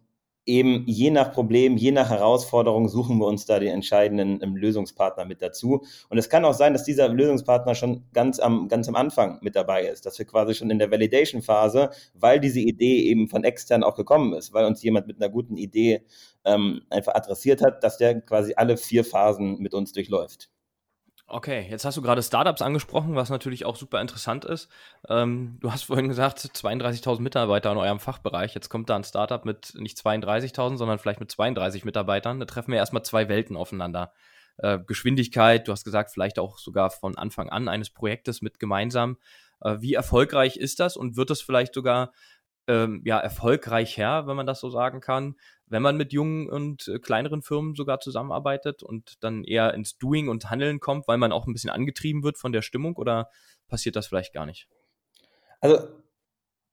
eben 0.47 0.85
je 0.87 1.11
nach 1.11 1.33
Problem, 1.33 1.77
je 1.77 1.91
nach 1.91 2.09
Herausforderung 2.09 2.89
suchen 2.89 3.19
wir 3.19 3.27
uns 3.27 3.47
da 3.47 3.59
den 3.59 3.73
entscheidenden 3.73 4.41
ähm, 4.43 4.57
Lösungspartner 4.57 5.25
mit 5.25 5.43
dazu. 5.43 5.85
Und 6.09 6.19
es 6.19 6.31
kann 6.31 6.45
auch 6.45 6.55
sein, 6.55 6.73
dass 6.73 6.85
dieser 6.85 7.09
Lösungspartner 7.09 7.75
schon 7.75 8.05
ganz 8.13 8.39
am, 8.39 8.69
ganz 8.69 8.89
am 8.89 8.95
Anfang 8.95 9.39
mit 9.43 9.57
dabei 9.57 9.87
ist, 9.87 10.07
dass 10.07 10.19
wir 10.19 10.27
quasi 10.27 10.55
schon 10.55 10.71
in 10.71 10.79
der 10.79 10.91
Validation-Phase, 10.91 11.91
weil 12.15 12.41
diese 12.41 12.61
Idee 12.61 13.03
eben 13.03 13.29
von 13.29 13.45
extern 13.45 13.83
auch 13.83 13.97
gekommen 13.97 14.33
ist, 14.33 14.55
weil 14.55 14.65
uns 14.65 14.83
jemand 14.83 15.07
mit 15.09 15.21
einer 15.21 15.31
guten 15.31 15.57
Idee 15.57 16.03
ähm, 16.45 16.83
einfach 16.91 17.15
adressiert 17.15 17.62
hat, 17.62 17.83
dass 17.83 17.99
der 17.99 18.21
quasi 18.21 18.55
alle 18.57 18.76
vier 18.76 19.05
Phasen 19.05 19.59
mit 19.59 19.75
uns 19.75 19.93
durchläuft. 19.93 20.50
Okay, 21.28 21.66
jetzt 21.68 21.85
hast 21.85 21.97
du 21.97 22.02
gerade 22.02 22.23
Startups 22.23 22.62
angesprochen, 22.62 23.16
was 23.16 23.30
natürlich 23.30 23.64
auch 23.64 23.75
super 23.75 24.00
interessant 24.00 24.45
ist. 24.45 24.71
Ähm, 25.09 25.59
du 25.61 25.73
hast 25.73 25.83
vorhin 25.83 26.06
gesagt, 26.06 26.38
32.000 26.38 27.21
Mitarbeiter 27.21 27.73
in 27.73 27.78
eurem 27.78 27.99
Fachbereich. 27.99 28.54
Jetzt 28.54 28.68
kommt 28.68 28.88
da 28.90 28.95
ein 28.95 29.02
Startup 29.02 29.45
mit 29.45 29.75
nicht 29.75 29.99
32.000, 29.99 30.76
sondern 30.76 31.00
vielleicht 31.00 31.18
mit 31.18 31.28
32 31.28 31.85
Mitarbeitern. 31.85 32.38
Da 32.38 32.47
treffen 32.47 32.71
wir 32.71 32.78
erstmal 32.78 33.02
zwei 33.02 33.28
Welten 33.28 33.56
aufeinander. 33.56 34.12
Äh, 34.59 34.78
Geschwindigkeit, 34.87 35.66
du 35.66 35.73
hast 35.73 35.83
gesagt, 35.83 36.12
vielleicht 36.12 36.38
auch 36.38 36.59
sogar 36.59 36.90
von 36.90 37.18
Anfang 37.18 37.49
an 37.49 37.66
eines 37.66 37.90
Projektes 37.90 38.40
mit 38.40 38.61
gemeinsam. 38.61 39.16
Äh, 39.61 39.78
wie 39.80 39.95
erfolgreich 39.95 40.56
ist 40.56 40.78
das 40.78 40.97
und 40.97 41.16
wird 41.16 41.33
es 41.33 41.42
vielleicht 41.42 41.75
sogar 41.75 42.12
ähm, 42.68 43.02
ja, 43.04 43.18
erfolgreich 43.18 43.96
her, 43.96 44.25
wenn 44.26 44.37
man 44.37 44.46
das 44.46 44.61
so 44.61 44.70
sagen 44.70 45.00
kann, 45.00 45.37
wenn 45.66 45.82
man 45.82 45.96
mit 45.96 46.12
jungen 46.12 46.49
und 46.49 46.88
äh, 46.88 46.99
kleineren 46.99 47.42
Firmen 47.42 47.75
sogar 47.75 48.00
zusammenarbeitet 48.00 48.82
und 48.82 49.23
dann 49.23 49.44
eher 49.44 49.75
ins 49.75 49.99
Doing 49.99 50.28
und 50.28 50.50
Handeln 50.50 50.80
kommt, 50.80 51.08
weil 51.08 51.18
man 51.18 51.32
auch 51.32 51.46
ein 51.46 51.52
bisschen 51.52 51.70
angetrieben 51.70 52.23
wird 52.23 52.38
von 52.38 52.52
der 52.52 52.62
Stimmung 52.62 52.96
oder 52.96 53.30
passiert 53.68 53.96
das 53.96 54.06
vielleicht 54.06 54.32
gar 54.32 54.46
nicht? 54.46 54.68
Also 55.61 55.78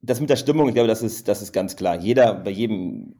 das 0.02 0.20
mit 0.20 0.30
der 0.30 0.36
Stimmung, 0.36 0.68
ich 0.68 0.74
glaube, 0.74 0.88
das 0.88 1.02
ist, 1.02 1.28
das 1.28 1.42
ist 1.42 1.52
ganz 1.52 1.76
klar. 1.76 1.98
Jeder, 1.98 2.34
bei 2.34 2.50
jedem 2.50 3.14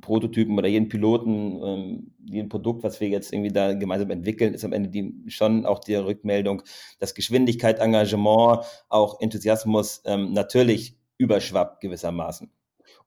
Prototypen 0.00 0.58
oder 0.58 0.68
jedem 0.68 0.88
Piloten, 0.88 1.60
ähm, 1.62 2.14
jedem 2.24 2.48
Produkt, 2.48 2.82
was 2.82 3.00
wir 3.00 3.08
jetzt 3.08 3.32
irgendwie 3.32 3.52
da 3.52 3.74
gemeinsam 3.74 4.10
entwickeln, 4.10 4.54
ist 4.54 4.64
am 4.64 4.72
Ende 4.72 4.88
die, 4.88 5.14
schon 5.28 5.66
auch 5.66 5.78
die 5.78 5.94
Rückmeldung, 5.94 6.62
dass 6.98 7.14
Geschwindigkeit, 7.14 7.78
Engagement, 7.78 8.64
auch 8.88 9.20
Enthusiasmus 9.20 10.02
ähm, 10.04 10.32
natürlich 10.32 10.96
überschwappt 11.22 11.80
gewissermaßen. 11.80 12.50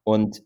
Und 0.03 0.43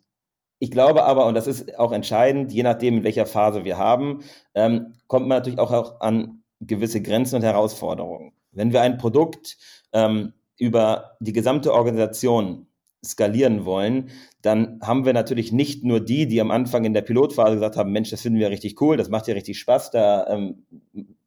ich 0.59 0.71
glaube 0.71 1.03
aber, 1.03 1.25
und 1.27 1.35
das 1.35 1.47
ist 1.47 1.77
auch 1.77 1.91
entscheidend, 1.91 2.51
je 2.51 2.63
nachdem, 2.63 2.97
in 2.97 3.03
welcher 3.03 3.25
Phase 3.25 3.63
wir 3.63 3.77
haben, 3.77 4.23
ähm, 4.55 4.95
kommt 5.07 5.27
man 5.27 5.37
natürlich 5.37 5.59
auch, 5.59 5.71
auch 5.71 6.01
an 6.01 6.43
gewisse 6.59 7.01
Grenzen 7.01 7.35
und 7.35 7.43
Herausforderungen. 7.43 8.33
Wenn 8.51 8.73
wir 8.73 8.81
ein 8.81 8.97
Produkt 8.97 9.57
ähm, 9.93 10.33
über 10.57 11.15
die 11.21 11.31
gesamte 11.31 11.73
Organisation 11.73 12.67
skalieren 13.05 13.63
wollen, 13.63 14.09
dann 14.41 14.79
haben 14.81 15.05
wir 15.05 15.13
natürlich 15.13 15.53
nicht 15.53 15.85
nur 15.85 16.01
die, 16.01 16.27
die 16.27 16.41
am 16.41 16.51
Anfang 16.51 16.83
in 16.83 16.93
der 16.93 17.01
Pilotphase 17.01 17.53
gesagt 17.53 17.77
haben, 17.77 17.93
Mensch, 17.93 18.09
das 18.09 18.21
finden 18.21 18.39
wir 18.39 18.49
richtig 18.49 18.81
cool, 18.81 18.97
das 18.97 19.07
macht 19.07 19.27
ja 19.27 19.33
richtig 19.35 19.57
Spaß, 19.59 19.91
da 19.91 20.27
ähm, 20.27 20.65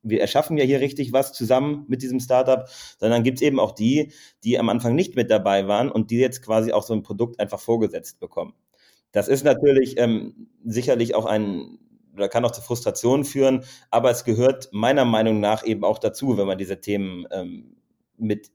wir 0.02 0.20
erschaffen 0.20 0.56
ja 0.56 0.64
hier 0.64 0.80
richtig 0.80 1.12
was 1.12 1.32
zusammen 1.32 1.84
mit 1.88 2.02
diesem 2.02 2.20
Startup, 2.20 2.68
sondern 2.98 3.22
gibt 3.22 3.38
es 3.38 3.42
eben 3.42 3.60
auch 3.60 3.72
die, 3.72 4.12
die 4.44 4.58
am 4.58 4.68
Anfang 4.68 4.94
nicht 4.94 5.16
mit 5.16 5.30
dabei 5.30 5.68
waren 5.68 5.90
und 5.90 6.10
die 6.10 6.18
jetzt 6.18 6.42
quasi 6.42 6.72
auch 6.72 6.82
so 6.82 6.94
ein 6.94 7.02
Produkt 7.02 7.40
einfach 7.40 7.60
vorgesetzt 7.60 8.20
bekommen. 8.20 8.54
Das 9.12 9.28
ist 9.28 9.44
natürlich 9.44 9.98
ähm, 9.98 10.48
sicherlich 10.64 11.14
auch 11.14 11.26
ein, 11.26 11.78
oder 12.14 12.28
kann 12.28 12.44
auch 12.44 12.50
zu 12.50 12.62
Frustrationen 12.62 13.24
führen, 13.24 13.64
aber 13.90 14.10
es 14.10 14.24
gehört 14.24 14.70
meiner 14.72 15.04
Meinung 15.04 15.40
nach 15.40 15.64
eben 15.64 15.84
auch 15.84 15.98
dazu, 15.98 16.36
wenn 16.36 16.46
man 16.46 16.58
diese 16.58 16.80
Themen 16.80 17.26
ähm, 17.30 17.76
mit 18.16 18.50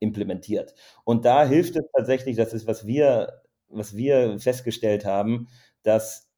implementiert. 0.00 0.74
Und 1.04 1.24
da 1.24 1.46
hilft 1.46 1.76
es 1.76 1.84
tatsächlich, 1.96 2.36
das 2.36 2.52
ist, 2.52 2.66
was 2.66 2.86
wir, 2.86 3.42
was 3.68 3.96
wir 3.96 4.38
festgestellt 4.40 5.04
haben, 5.04 5.48
dass 5.84 6.31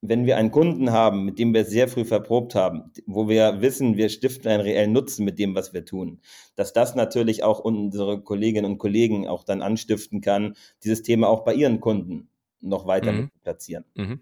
wenn 0.00 0.26
wir 0.26 0.36
einen 0.36 0.50
Kunden 0.50 0.92
haben, 0.92 1.24
mit 1.24 1.38
dem 1.38 1.52
wir 1.52 1.64
sehr 1.64 1.88
früh 1.88 2.04
verprobt 2.04 2.54
haben, 2.54 2.92
wo 3.06 3.28
wir 3.28 3.60
wissen, 3.60 3.96
wir 3.96 4.08
stiften 4.08 4.50
einen 4.50 4.62
reellen 4.62 4.92
Nutzen 4.92 5.24
mit 5.24 5.38
dem, 5.38 5.54
was 5.54 5.72
wir 5.72 5.84
tun, 5.84 6.20
dass 6.54 6.72
das 6.72 6.94
natürlich 6.94 7.42
auch 7.42 7.58
unsere 7.58 8.20
Kolleginnen 8.20 8.70
und 8.70 8.78
Kollegen 8.78 9.26
auch 9.26 9.44
dann 9.44 9.62
anstiften 9.62 10.20
kann, 10.20 10.54
dieses 10.84 11.02
Thema 11.02 11.28
auch 11.28 11.44
bei 11.44 11.54
ihren 11.54 11.80
Kunden 11.80 12.28
noch 12.60 12.86
weiter 12.86 13.12
mhm. 13.12 13.30
platzieren. 13.42 13.84
Mhm. 13.94 14.20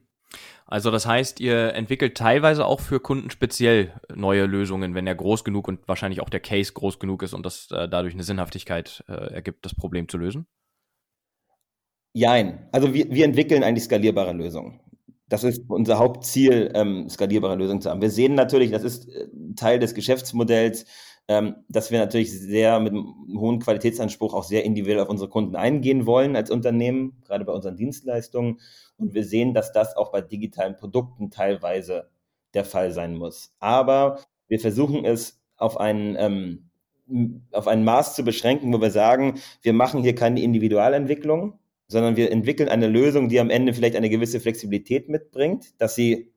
Also 0.66 0.90
das 0.90 1.06
heißt, 1.06 1.38
ihr 1.40 1.74
entwickelt 1.74 2.16
teilweise 2.16 2.66
auch 2.66 2.80
für 2.80 2.98
Kunden 2.98 3.30
speziell 3.30 3.92
neue 4.12 4.46
Lösungen, 4.46 4.94
wenn 4.94 5.06
er 5.06 5.14
groß 5.14 5.44
genug 5.44 5.68
und 5.68 5.86
wahrscheinlich 5.86 6.20
auch 6.20 6.28
der 6.28 6.40
Case 6.40 6.72
groß 6.72 6.98
genug 6.98 7.22
ist 7.22 7.34
und 7.34 7.46
das 7.46 7.70
äh, 7.70 7.88
dadurch 7.88 8.14
eine 8.14 8.24
Sinnhaftigkeit 8.24 9.04
äh, 9.08 9.12
ergibt, 9.12 9.64
das 9.64 9.74
Problem 9.74 10.08
zu 10.08 10.18
lösen? 10.18 10.46
Jein. 12.12 12.66
Also 12.72 12.94
wir, 12.94 13.10
wir 13.10 13.24
entwickeln 13.26 13.62
eigentlich 13.62 13.84
skalierbare 13.84 14.32
Lösungen. 14.32 14.80
Das 15.28 15.42
ist 15.42 15.64
unser 15.68 15.98
Hauptziel, 15.98 16.70
ähm, 16.74 17.08
skalierbare 17.08 17.56
Lösungen 17.56 17.80
zu 17.80 17.90
haben. 17.90 18.00
Wir 18.00 18.10
sehen 18.10 18.34
natürlich, 18.34 18.70
das 18.70 18.84
ist 18.84 19.08
äh, 19.08 19.26
Teil 19.56 19.78
des 19.78 19.94
Geschäftsmodells, 19.94 20.86
ähm, 21.28 21.56
dass 21.68 21.90
wir 21.90 21.98
natürlich 21.98 22.38
sehr 22.38 22.78
mit 22.78 22.92
einem 22.92 23.14
hohen 23.36 23.58
Qualitätsanspruch 23.58 24.34
auch 24.34 24.44
sehr 24.44 24.64
individuell 24.64 25.00
auf 25.00 25.08
unsere 25.08 25.28
Kunden 25.28 25.56
eingehen 25.56 26.06
wollen 26.06 26.36
als 26.36 26.50
Unternehmen, 26.50 27.20
gerade 27.24 27.44
bei 27.44 27.52
unseren 27.52 27.76
Dienstleistungen. 27.76 28.60
Und 28.96 29.14
wir 29.14 29.24
sehen, 29.24 29.52
dass 29.52 29.72
das 29.72 29.96
auch 29.96 30.12
bei 30.12 30.20
digitalen 30.20 30.76
Produkten 30.76 31.30
teilweise 31.30 32.08
der 32.54 32.64
Fall 32.64 32.92
sein 32.92 33.16
muss. 33.16 33.52
Aber 33.58 34.20
wir 34.46 34.60
versuchen 34.60 35.04
es 35.04 35.40
auf 35.56 35.78
einen, 35.78 36.16
ähm, 36.16 37.40
auf 37.52 37.66
ein 37.66 37.84
Maß 37.84 38.14
zu 38.14 38.24
beschränken, 38.24 38.72
wo 38.72 38.80
wir 38.80 38.90
sagen, 38.90 39.40
wir 39.62 39.72
machen 39.72 40.02
hier 40.02 40.14
keine 40.14 40.40
Individualentwicklung, 40.40 41.58
sondern 41.88 42.16
wir 42.16 42.30
entwickeln 42.30 42.68
eine 42.68 42.88
Lösung, 42.88 43.28
die 43.28 43.40
am 43.40 43.50
Ende 43.50 43.74
vielleicht 43.74 43.96
eine 43.96 44.10
gewisse 44.10 44.40
Flexibilität 44.40 45.08
mitbringt, 45.08 45.80
dass 45.80 45.94
sie 45.94 46.32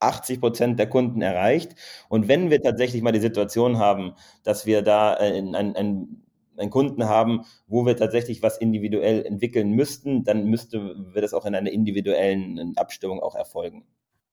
80 0.00 0.40
Prozent 0.40 0.78
der 0.78 0.88
Kunden 0.88 1.22
erreicht. 1.22 1.74
Und 2.08 2.28
wenn 2.28 2.50
wir 2.50 2.62
tatsächlich 2.62 3.02
mal 3.02 3.12
die 3.12 3.20
Situation 3.20 3.78
haben, 3.78 4.14
dass 4.44 4.66
wir 4.66 4.82
da 4.82 5.14
einen, 5.14 5.54
einen, 5.54 6.24
einen 6.56 6.70
Kunden 6.70 7.04
haben, 7.04 7.44
wo 7.66 7.86
wir 7.86 7.96
tatsächlich 7.96 8.42
was 8.42 8.58
individuell 8.58 9.24
entwickeln 9.24 9.72
müssten, 9.72 10.24
dann 10.24 10.46
müsste 10.46 10.94
wir 11.12 11.22
das 11.22 11.34
auch 11.34 11.46
in 11.46 11.54
einer 11.54 11.70
individuellen 11.70 12.76
Abstimmung 12.76 13.20
auch 13.20 13.34
erfolgen. 13.34 13.84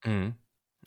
Mhm. 0.03 0.35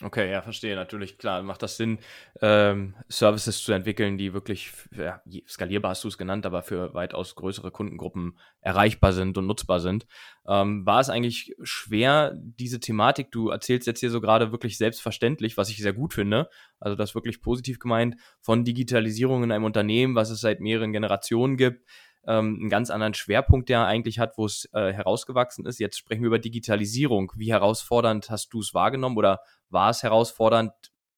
Okay, 0.01 0.31
ja, 0.31 0.43
verstehe. 0.43 0.77
Natürlich, 0.77 1.19
klar, 1.19 1.43
macht 1.43 1.61
das 1.61 1.77
Sinn, 1.77 1.99
ähm, 2.41 2.95
Services 3.09 3.65
zu 3.65 3.73
entwickeln, 3.73 4.17
die 4.17 4.33
wirklich, 4.33 4.71
ja, 4.93 5.21
skalierbar 5.49 5.91
hast 5.91 6.05
du 6.05 6.09
es 6.09 6.17
genannt, 6.17 6.47
aber 6.47 6.63
für 6.63 6.95
weitaus 6.95 7.35
größere 7.35 7.73
Kundengruppen 7.73 8.39
erreichbar 8.61 9.13
sind 9.13 9.37
und 9.37 9.49
nutzbar 9.49 9.81
sind. 9.81 10.07
Ähm, 10.47 10.87
war 10.87 11.01
es 11.01 11.11
eigentlich 11.11 11.57
schwer, 11.65 12.33
diese 12.37 12.79
Thematik, 12.79 13.33
du 13.33 13.49
erzählst 13.49 13.89
jetzt 13.89 13.99
hier 13.99 14.11
so 14.11 14.21
gerade 14.21 14.53
wirklich 14.53 14.79
selbstverständlich, 14.79 15.57
was 15.57 15.69
ich 15.69 15.79
sehr 15.79 15.95
gut 15.95 16.15
finde, 16.15 16.49
also 16.79 16.95
das 16.95 17.17
wirklich 17.17 17.43
positiv 17.43 17.81
gemeint, 17.81 18.15
von 18.41 18.63
Digitalisierung 18.65 19.43
in 19.43 19.51
einem 19.51 19.65
Unternehmen, 19.65 20.15
was 20.15 20.31
es 20.31 20.41
seit 20.41 20.61
mehreren 20.61 20.93
Generationen 20.93 21.57
gibt, 21.57 21.85
ähm, 22.27 22.59
einen 22.61 22.69
ganz 22.69 22.91
anderen 22.91 23.15
Schwerpunkt, 23.15 23.69
der 23.69 23.87
eigentlich 23.87 24.19
hat, 24.19 24.37
wo 24.37 24.47
es 24.47 24.69
äh, 24.73 24.93
herausgewachsen 24.93 25.67
ist. 25.67 25.79
Jetzt 25.79 25.99
sprechen 25.99 26.23
wir 26.23 26.29
über 26.29 26.39
Digitalisierung. 26.39 27.33
Wie 27.37 27.53
herausfordernd 27.53 28.31
hast 28.31 28.53
du 28.53 28.61
es 28.61 28.75
wahrgenommen 28.75 29.17
oder 29.17 29.41
war 29.71 29.91
es 29.91 30.03
herausfordernd, 30.03 30.73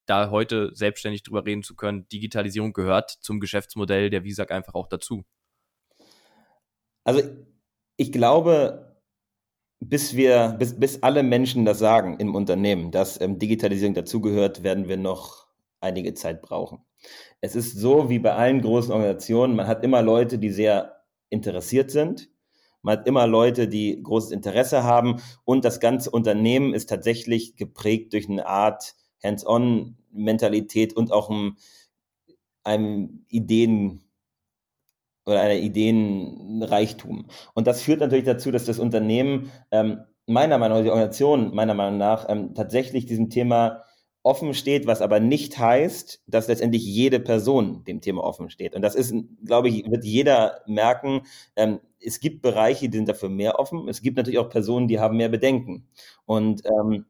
da 0.06 0.30
heute 0.30 0.74
selbstständig 0.74 1.22
drüber 1.22 1.44
reden 1.44 1.62
zu 1.62 1.74
können? 1.74 2.08
Digitalisierung 2.08 2.72
gehört 2.72 3.10
zum 3.10 3.40
Geschäftsmodell 3.40 4.10
der 4.10 4.24
Visag 4.24 4.50
einfach 4.50 4.74
auch 4.74 4.88
dazu. 4.88 5.24
Also 7.04 7.22
ich 7.96 8.12
glaube, 8.12 8.96
bis 9.80 10.14
wir, 10.14 10.56
bis, 10.58 10.78
bis 10.78 11.02
alle 11.02 11.22
Menschen 11.22 11.64
das 11.64 11.78
sagen 11.78 12.18
im 12.18 12.34
Unternehmen, 12.34 12.90
dass 12.90 13.20
ähm, 13.20 13.38
Digitalisierung 13.38 13.94
dazugehört, 13.94 14.62
werden 14.62 14.88
wir 14.88 14.96
noch 14.96 15.46
einige 15.80 16.14
Zeit 16.14 16.42
brauchen. 16.42 16.84
Es 17.40 17.56
ist 17.56 17.76
so 17.78 18.10
wie 18.10 18.18
bei 18.18 18.34
allen 18.34 18.60
großen 18.60 18.92
Organisationen, 18.92 19.56
man 19.56 19.66
hat 19.66 19.84
immer 19.84 20.02
Leute, 20.02 20.38
die 20.38 20.50
sehr 20.50 21.02
interessiert 21.30 21.90
sind. 21.90 22.28
Man 22.82 22.98
hat 22.98 23.06
immer 23.06 23.26
Leute, 23.26 23.68
die 23.68 24.02
großes 24.02 24.30
Interesse 24.30 24.84
haben 24.84 25.20
und 25.44 25.64
das 25.64 25.80
ganze 25.80 26.10
Unternehmen 26.10 26.72
ist 26.74 26.88
tatsächlich 26.88 27.56
geprägt 27.56 28.12
durch 28.12 28.28
eine 28.28 28.46
Art 28.46 28.94
Hands-on-Mentalität 29.22 30.94
und 30.94 31.12
auch 31.12 31.28
einem, 31.30 31.56
einem 32.64 33.26
Ideen 33.28 34.02
oder 35.26 35.42
einer 35.42 35.56
Ideenreichtum. 35.56 37.26
Und 37.54 37.66
das 37.66 37.82
führt 37.82 38.00
natürlich 38.00 38.24
dazu, 38.24 38.50
dass 38.50 38.64
das 38.64 38.78
Unternehmen 38.78 39.50
ähm, 39.70 40.00
meiner 40.26 40.58
Meinung 40.58 40.78
nach, 40.78 40.84
die 40.84 40.90
Organisation 40.90 41.54
meiner 41.54 41.74
Meinung 41.74 41.98
nach 41.98 42.26
ähm, 42.28 42.54
tatsächlich 42.54 43.04
diesem 43.04 43.30
Thema 43.30 43.84
offen 44.22 44.54
steht, 44.54 44.86
was 44.86 45.00
aber 45.00 45.20
nicht 45.20 45.58
heißt, 45.58 46.22
dass 46.26 46.48
letztendlich 46.48 46.84
jede 46.84 47.20
Person 47.20 47.84
dem 47.84 48.00
Thema 48.00 48.22
offen 48.22 48.50
steht. 48.50 48.74
Und 48.74 48.82
das 48.82 48.94
ist, 48.94 49.14
glaube 49.44 49.68
ich, 49.68 49.90
wird 49.90 50.04
jeder 50.04 50.62
merken. 50.66 51.22
Ähm, 51.56 51.80
es 52.00 52.20
gibt 52.20 52.42
Bereiche, 52.42 52.88
die 52.88 52.98
sind 52.98 53.08
dafür 53.08 53.28
mehr 53.28 53.58
offen. 53.58 53.88
Es 53.88 54.02
gibt 54.02 54.16
natürlich 54.16 54.38
auch 54.38 54.50
Personen, 54.50 54.88
die 54.88 55.00
haben 55.00 55.16
mehr 55.16 55.28
Bedenken. 55.28 55.88
Und 56.26 56.62
ähm, 56.66 57.06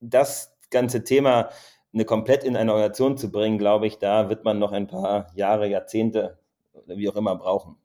das 0.00 0.56
ganze 0.70 1.04
Thema 1.04 1.50
eine 1.94 2.04
komplett 2.04 2.44
in 2.44 2.56
eine 2.56 2.72
Organisation 2.72 3.16
zu 3.16 3.30
bringen, 3.32 3.58
glaube 3.58 3.86
ich, 3.86 3.98
da 3.98 4.28
wird 4.28 4.44
man 4.44 4.58
noch 4.58 4.72
ein 4.72 4.86
paar 4.86 5.32
Jahre, 5.34 5.68
Jahrzehnte 5.68 6.38
oder 6.74 6.96
wie 6.98 7.08
auch 7.08 7.16
immer 7.16 7.36
brauchen. 7.36 7.76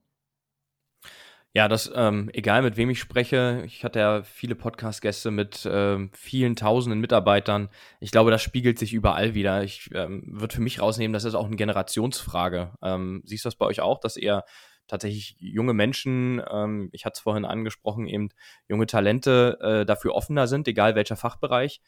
Ja, 1.54 1.68
das, 1.68 1.92
ähm, 1.94 2.30
egal 2.32 2.62
mit 2.62 2.78
wem 2.78 2.90
ich 2.90 3.00
spreche, 3.00 3.64
ich 3.66 3.84
hatte 3.84 4.00
ja 4.00 4.24
viele 4.24 4.56
Podcast-Gäste 4.56 5.32
mit 5.32 5.68
ähm, 5.70 6.10
vielen 6.14 6.56
tausenden 6.56 7.02
Mitarbeitern. 7.02 7.68
Ich 8.00 8.12
glaube, 8.12 8.32
das 8.32 8.42
spiegelt 8.42 8.80
sich 8.80 8.94
überall 8.94 9.34
wieder. 9.34 9.62
Ich 9.62 9.90
ähm, 9.94 10.24
würde 10.28 10.56
für 10.56 10.62
mich 10.62 10.80
rausnehmen, 10.82 11.12
das 11.12 11.26
ist 11.26 11.36
auch 11.36 11.48
eine 11.48 11.58
Generationsfrage. 11.58 12.72
Ähm, 12.82 13.22
siehst 13.26 13.44
du 13.44 13.48
das 13.48 13.58
bei 13.58 13.66
euch 13.66 13.82
auch, 13.82 14.00
dass 14.00 14.16
eher 14.16 14.46
tatsächlich 14.88 15.36
junge 15.40 15.74
Menschen, 15.74 16.42
ähm, 16.50 16.88
ich 16.94 17.04
hatte 17.06 17.16
es 17.16 17.20
vorhin 17.20 17.44
angesprochen, 17.44 18.08
eben 18.08 18.30
junge 18.70 18.86
Talente 18.86 19.58
äh, 19.62 19.86
dafür 19.86 20.16
offener 20.16 20.48
sind, 20.48 20.70
egal 20.70 20.96
welcher 20.96 21.18
Fachbereich, 21.18 21.82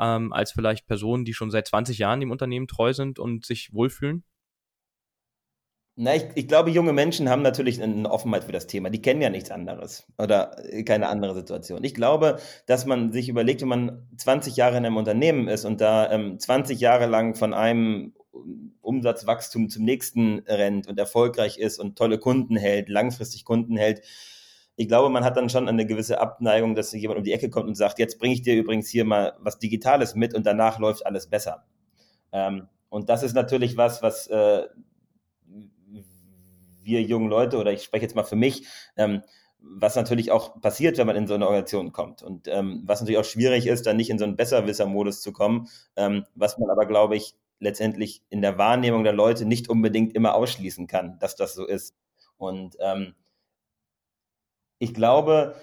ähm, 0.00 0.32
als 0.32 0.52
vielleicht 0.52 0.86
Personen, 0.86 1.26
die 1.26 1.34
schon 1.34 1.50
seit 1.50 1.66
20 1.66 1.98
Jahren 1.98 2.20
dem 2.20 2.30
Unternehmen 2.30 2.68
treu 2.68 2.94
sind 2.94 3.18
und 3.18 3.44
sich 3.44 3.70
wohlfühlen? 3.74 4.24
Na, 6.02 6.16
ich, 6.16 6.24
ich 6.34 6.48
glaube, 6.48 6.70
junge 6.70 6.94
Menschen 6.94 7.28
haben 7.28 7.42
natürlich 7.42 7.82
eine 7.82 8.10
Offenheit 8.10 8.44
für 8.44 8.52
das 8.52 8.66
Thema. 8.66 8.88
Die 8.88 9.02
kennen 9.02 9.20
ja 9.20 9.28
nichts 9.28 9.50
anderes 9.50 10.06
oder 10.16 10.56
keine 10.86 11.08
andere 11.10 11.34
Situation. 11.34 11.84
Ich 11.84 11.94
glaube, 11.94 12.38
dass 12.64 12.86
man 12.86 13.12
sich 13.12 13.28
überlegt, 13.28 13.60
wenn 13.60 13.68
man 13.68 14.08
20 14.16 14.56
Jahre 14.56 14.78
in 14.78 14.86
einem 14.86 14.96
Unternehmen 14.96 15.46
ist 15.46 15.66
und 15.66 15.82
da 15.82 16.10
ähm, 16.10 16.38
20 16.38 16.80
Jahre 16.80 17.04
lang 17.04 17.34
von 17.34 17.52
einem 17.52 18.14
Umsatzwachstum 18.80 19.68
zum 19.68 19.84
nächsten 19.84 20.38
rennt 20.46 20.88
und 20.88 20.98
erfolgreich 20.98 21.58
ist 21.58 21.78
und 21.78 21.98
tolle 21.98 22.18
Kunden 22.18 22.56
hält, 22.56 22.88
langfristig 22.88 23.44
Kunden 23.44 23.76
hält, 23.76 24.00
ich 24.76 24.88
glaube, 24.88 25.10
man 25.10 25.22
hat 25.24 25.36
dann 25.36 25.50
schon 25.50 25.68
eine 25.68 25.84
gewisse 25.84 26.18
Abneigung, 26.18 26.74
dass 26.74 26.92
jemand 26.92 27.18
um 27.18 27.24
die 27.24 27.32
Ecke 27.32 27.50
kommt 27.50 27.68
und 27.68 27.74
sagt, 27.74 27.98
jetzt 27.98 28.18
bringe 28.18 28.32
ich 28.32 28.40
dir 28.40 28.56
übrigens 28.56 28.88
hier 28.88 29.04
mal 29.04 29.34
was 29.38 29.58
Digitales 29.58 30.14
mit 30.14 30.32
und 30.32 30.46
danach 30.46 30.78
läuft 30.78 31.04
alles 31.04 31.26
besser. 31.26 31.66
Ähm, 32.32 32.68
und 32.88 33.10
das 33.10 33.22
ist 33.22 33.34
natürlich 33.34 33.76
was, 33.76 34.02
was 34.02 34.28
äh, 34.28 34.62
wir 36.82 37.02
jungen 37.02 37.28
Leute, 37.28 37.58
oder 37.58 37.72
ich 37.72 37.82
spreche 37.82 38.02
jetzt 38.04 38.14
mal 38.14 38.24
für 38.24 38.36
mich, 38.36 38.66
ähm, 38.96 39.22
was 39.58 39.96
natürlich 39.96 40.30
auch 40.30 40.60
passiert, 40.60 40.98
wenn 40.98 41.06
man 41.06 41.16
in 41.16 41.26
so 41.26 41.34
eine 41.34 41.46
Organisation 41.46 41.92
kommt. 41.92 42.22
Und 42.22 42.48
ähm, 42.48 42.82
was 42.86 43.00
natürlich 43.00 43.18
auch 43.18 43.24
schwierig 43.24 43.66
ist, 43.66 43.86
dann 43.86 43.96
nicht 43.96 44.10
in 44.10 44.18
so 44.18 44.24
einen 44.24 44.36
Besserwisser-Modus 44.36 45.20
zu 45.20 45.32
kommen, 45.32 45.68
ähm, 45.96 46.24
was 46.34 46.58
man 46.58 46.70
aber, 46.70 46.86
glaube 46.86 47.16
ich, 47.16 47.34
letztendlich 47.58 48.22
in 48.30 48.40
der 48.40 48.56
Wahrnehmung 48.58 49.04
der 49.04 49.12
Leute 49.12 49.44
nicht 49.44 49.68
unbedingt 49.68 50.14
immer 50.14 50.34
ausschließen 50.34 50.86
kann, 50.86 51.18
dass 51.18 51.36
das 51.36 51.54
so 51.54 51.66
ist. 51.66 51.94
Und 52.38 52.76
ähm, 52.80 53.14
ich 54.78 54.94
glaube, 54.94 55.56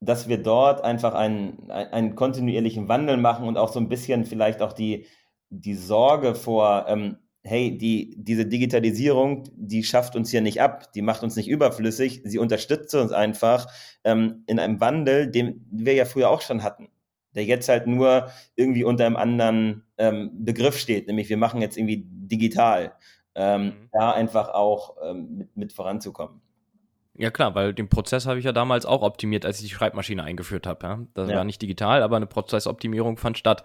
dass 0.00 0.28
wir 0.28 0.42
dort 0.42 0.82
einfach 0.82 1.14
einen, 1.14 1.70
einen 1.70 2.14
kontinuierlichen 2.14 2.88
Wandel 2.88 3.18
machen 3.18 3.46
und 3.46 3.58
auch 3.58 3.72
so 3.72 3.78
ein 3.78 3.88
bisschen 3.88 4.24
vielleicht 4.24 4.62
auch 4.62 4.72
die, 4.72 5.06
die 5.50 5.74
Sorge 5.74 6.34
vor, 6.34 6.86
ähm, 6.88 7.18
hey, 7.44 7.76
die, 7.76 8.14
diese 8.16 8.46
Digitalisierung, 8.46 9.44
die 9.54 9.84
schafft 9.84 10.16
uns 10.16 10.30
hier 10.30 10.40
nicht 10.40 10.62
ab, 10.62 10.92
die 10.94 11.02
macht 11.02 11.22
uns 11.22 11.36
nicht 11.36 11.48
überflüssig, 11.48 12.22
sie 12.24 12.38
unterstützt 12.38 12.94
uns 12.94 13.12
einfach 13.12 13.66
ähm, 14.02 14.44
in 14.46 14.58
einem 14.58 14.80
Wandel, 14.80 15.30
den 15.30 15.66
wir 15.70 15.92
ja 15.92 16.06
früher 16.06 16.30
auch 16.30 16.40
schon 16.40 16.62
hatten. 16.62 16.88
der 17.34 17.44
jetzt 17.44 17.68
halt 17.68 17.86
nur 17.86 18.30
irgendwie 18.54 18.84
unter 18.84 19.04
einem 19.06 19.16
anderen 19.16 19.84
ähm, 19.98 20.30
Begriff 20.44 20.78
steht, 20.78 21.06
nämlich 21.08 21.28
wir 21.28 21.36
machen 21.36 21.60
jetzt 21.60 21.76
irgendwie 21.76 22.04
digital, 22.06 22.94
ähm, 23.34 23.64
mhm. 23.64 23.88
da 23.92 24.12
einfach 24.12 24.48
auch 24.50 24.96
ähm, 25.04 25.36
mit, 25.36 25.56
mit 25.56 25.72
voranzukommen. 25.72 26.40
Ja 27.16 27.30
klar, 27.30 27.54
weil 27.54 27.72
den 27.72 27.88
Prozess 27.88 28.26
habe 28.26 28.40
ich 28.40 28.44
ja 28.44 28.52
damals 28.52 28.86
auch 28.86 29.02
optimiert, 29.02 29.46
als 29.46 29.60
ich 29.60 29.68
die 29.68 29.74
Schreibmaschine 29.74 30.24
eingeführt 30.24 30.66
habe. 30.66 30.86
Ja? 30.86 31.06
Das 31.14 31.30
ja. 31.30 31.36
war 31.36 31.44
nicht 31.44 31.62
digital, 31.62 32.02
aber 32.02 32.16
eine 32.16 32.26
Prozessoptimierung 32.26 33.18
fand 33.18 33.38
statt. 33.38 33.64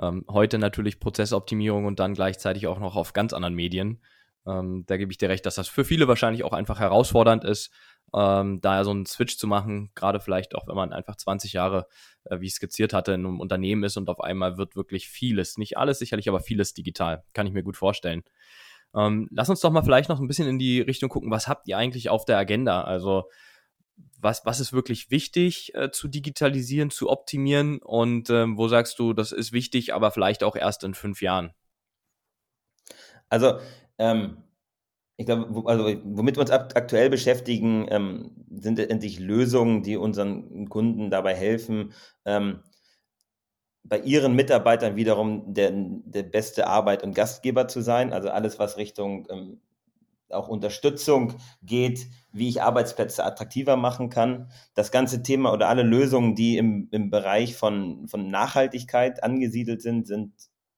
Ähm, 0.00 0.24
heute 0.30 0.58
natürlich 0.58 1.00
Prozessoptimierung 1.00 1.86
und 1.86 1.98
dann 1.98 2.14
gleichzeitig 2.14 2.68
auch 2.68 2.78
noch 2.78 2.94
auf 2.94 3.12
ganz 3.12 3.32
anderen 3.32 3.54
Medien. 3.54 4.00
Ähm, 4.46 4.84
da 4.86 4.96
gebe 4.96 5.10
ich 5.10 5.18
dir 5.18 5.28
recht, 5.28 5.44
dass 5.44 5.56
das 5.56 5.68
für 5.68 5.84
viele 5.84 6.06
wahrscheinlich 6.06 6.44
auch 6.44 6.52
einfach 6.52 6.78
herausfordernd 6.78 7.44
ist, 7.44 7.72
ähm, 8.14 8.60
da 8.60 8.84
so 8.84 8.90
einen 8.90 9.06
Switch 9.06 9.38
zu 9.38 9.46
machen, 9.46 9.90
gerade 9.94 10.20
vielleicht 10.20 10.54
auch, 10.54 10.68
wenn 10.68 10.76
man 10.76 10.92
einfach 10.92 11.16
20 11.16 11.52
Jahre, 11.52 11.88
äh, 12.24 12.38
wie 12.40 12.46
ich 12.46 12.54
skizziert 12.54 12.92
hatte, 12.92 13.12
in 13.12 13.26
einem 13.26 13.40
Unternehmen 13.40 13.82
ist 13.82 13.96
und 13.96 14.08
auf 14.08 14.20
einmal 14.20 14.56
wird 14.56 14.76
wirklich 14.76 15.08
vieles, 15.08 15.58
nicht 15.58 15.78
alles 15.78 15.98
sicherlich, 15.98 16.28
aber 16.28 16.40
vieles 16.40 16.74
digital. 16.74 17.24
Kann 17.32 17.46
ich 17.46 17.52
mir 17.52 17.64
gut 17.64 17.76
vorstellen. 17.76 18.22
Ähm, 18.96 19.28
lass 19.30 19.48
uns 19.48 19.60
doch 19.60 19.70
mal 19.70 19.82
vielleicht 19.82 20.08
noch 20.08 20.20
ein 20.20 20.28
bisschen 20.28 20.48
in 20.48 20.58
die 20.58 20.80
Richtung 20.80 21.08
gucken, 21.08 21.30
was 21.30 21.48
habt 21.48 21.68
ihr 21.68 21.78
eigentlich 21.78 22.08
auf 22.08 22.24
der 22.24 22.38
Agenda? 22.38 22.82
Also 22.82 23.24
was, 24.20 24.44
was 24.44 24.60
ist 24.60 24.72
wirklich 24.72 25.10
wichtig 25.10 25.74
äh, 25.74 25.90
zu 25.90 26.08
digitalisieren, 26.08 26.90
zu 26.90 27.10
optimieren 27.10 27.78
und 27.78 28.30
ähm, 28.30 28.56
wo 28.56 28.68
sagst 28.68 28.98
du, 28.98 29.12
das 29.12 29.32
ist 29.32 29.52
wichtig, 29.52 29.94
aber 29.94 30.10
vielleicht 30.10 30.42
auch 30.42 30.56
erst 30.56 30.82
in 30.84 30.94
fünf 30.94 31.22
Jahren? 31.22 31.52
Also 33.28 33.58
ähm, 33.98 34.38
ich 35.16 35.26
glaube, 35.26 35.68
also 35.68 35.84
womit 36.04 36.36
wir 36.36 36.40
uns 36.40 36.50
aktuell 36.50 37.08
beschäftigen, 37.08 37.86
ähm, 37.88 38.32
sind 38.50 38.78
endlich 38.78 39.20
Lösungen, 39.20 39.82
die 39.82 39.96
unseren 39.96 40.68
Kunden 40.68 41.10
dabei 41.10 41.34
helfen, 41.34 41.92
ähm, 42.24 42.62
bei 43.84 43.98
ihren 43.98 44.34
Mitarbeitern 44.34 44.96
wiederum 44.96 45.52
der, 45.52 45.70
der 45.72 46.22
beste 46.22 46.66
Arbeit 46.66 47.02
und 47.02 47.14
Gastgeber 47.14 47.68
zu 47.68 47.82
sein. 47.82 48.12
Also 48.12 48.30
alles, 48.30 48.58
was 48.58 48.78
Richtung 48.78 49.26
ähm, 49.30 49.60
auch 50.30 50.48
Unterstützung 50.48 51.34
geht, 51.62 52.06
wie 52.32 52.48
ich 52.48 52.62
Arbeitsplätze 52.62 53.24
attraktiver 53.24 53.76
machen 53.76 54.08
kann. 54.08 54.50
Das 54.74 54.90
ganze 54.90 55.22
Thema 55.22 55.52
oder 55.52 55.68
alle 55.68 55.82
Lösungen, 55.82 56.34
die 56.34 56.56
im, 56.56 56.88
im 56.90 57.10
Bereich 57.10 57.56
von, 57.56 58.08
von 58.08 58.30
Nachhaltigkeit 58.30 59.22
angesiedelt 59.22 59.82
sind, 59.82 60.06
sind 60.06 60.32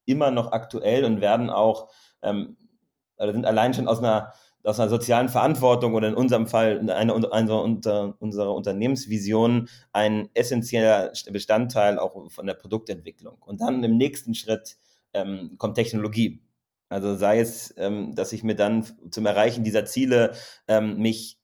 immer 0.05 0.33
noch 0.33 0.53
aktuell 0.53 1.05
und 1.05 1.21
werden 1.21 1.49
auch, 1.49 1.89
ähm, 2.23 2.57
oder 3.19 3.33
sind 3.33 3.47
allein 3.47 3.73
schon 3.73 3.89
aus 3.89 4.01
einer 4.01 4.33
aus 4.67 4.81
einer 4.81 4.91
sozialen 4.91 5.29
Verantwortung 5.29 5.95
oder 5.95 6.09
in 6.09 6.15
unserem 6.15 6.47
Fall 6.47 6.79
eine, 6.79 6.97
eine, 6.97 7.33
eine 7.33 8.15
unserer 8.19 8.55
Unternehmensvision 8.55 9.69
ein 9.93 10.29
essentieller 10.35 11.13
Bestandteil 11.31 11.99
auch 11.99 12.31
von 12.31 12.47
der 12.47 12.55
Produktentwicklung. 12.55 13.37
Und 13.41 13.61
dann 13.61 13.85
im 13.85 13.97
nächsten 13.97 14.35
Schritt 14.35 14.77
ähm, 15.15 15.55
kommt 15.59 15.77
Technologie. 15.77 16.43
Also 16.89 17.15
sei 17.15 17.41
es, 17.41 17.75
ähm, 17.79 18.15
dass 18.15 18.33
ich 18.33 18.43
mir 18.43 18.57
dann 18.57 18.85
zum 19.11 19.27
Erreichen 19.27 19.63
dieser 19.63 19.85
Ziele 19.85 20.33
ähm, 20.67 20.99
mich 20.99 21.39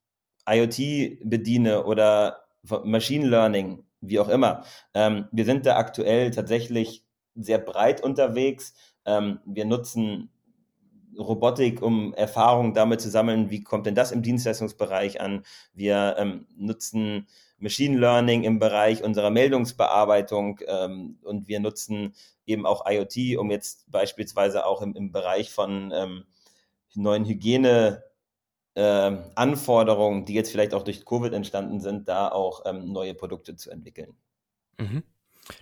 IoT 0.48 1.20
bediene 1.24 1.84
oder 1.84 2.44
Machine 2.84 3.28
Learning, 3.28 3.84
wie 4.00 4.18
auch 4.18 4.28
immer. 4.28 4.64
Ähm, 4.94 5.28
wir 5.30 5.44
sind 5.44 5.66
da 5.66 5.76
aktuell 5.76 6.32
tatsächlich 6.32 7.04
sehr 7.34 7.58
breit 7.58 8.02
unterwegs. 8.02 8.74
Ähm, 9.04 9.38
wir 9.44 9.64
nutzen 9.64 10.31
Robotik, 11.18 11.82
um 11.82 12.14
Erfahrungen 12.14 12.74
damit 12.74 13.00
zu 13.00 13.10
sammeln, 13.10 13.50
wie 13.50 13.62
kommt 13.62 13.86
denn 13.86 13.94
das 13.94 14.12
im 14.12 14.22
Dienstleistungsbereich 14.22 15.20
an. 15.20 15.44
Wir 15.74 16.16
ähm, 16.18 16.46
nutzen 16.56 17.26
Machine 17.58 17.98
Learning 17.98 18.42
im 18.44 18.58
Bereich 18.58 19.04
unserer 19.04 19.30
Meldungsbearbeitung 19.30 20.60
ähm, 20.66 21.18
und 21.22 21.48
wir 21.48 21.60
nutzen 21.60 22.14
eben 22.44 22.66
auch 22.66 22.84
IoT, 22.86 23.38
um 23.38 23.50
jetzt 23.50 23.90
beispielsweise 23.90 24.66
auch 24.66 24.82
im, 24.82 24.96
im 24.96 25.12
Bereich 25.12 25.52
von 25.52 25.92
ähm, 25.94 26.24
neuen 26.94 27.24
Hygiene 27.24 28.02
äh, 28.74 29.16
Anforderungen, 29.34 30.24
die 30.24 30.34
jetzt 30.34 30.50
vielleicht 30.50 30.74
auch 30.74 30.82
durch 30.82 31.04
Covid 31.04 31.32
entstanden 31.32 31.80
sind, 31.80 32.08
da 32.08 32.28
auch 32.28 32.62
ähm, 32.64 32.92
neue 32.92 33.14
Produkte 33.14 33.54
zu 33.54 33.70
entwickeln. 33.70 34.16
Mhm. 34.78 35.02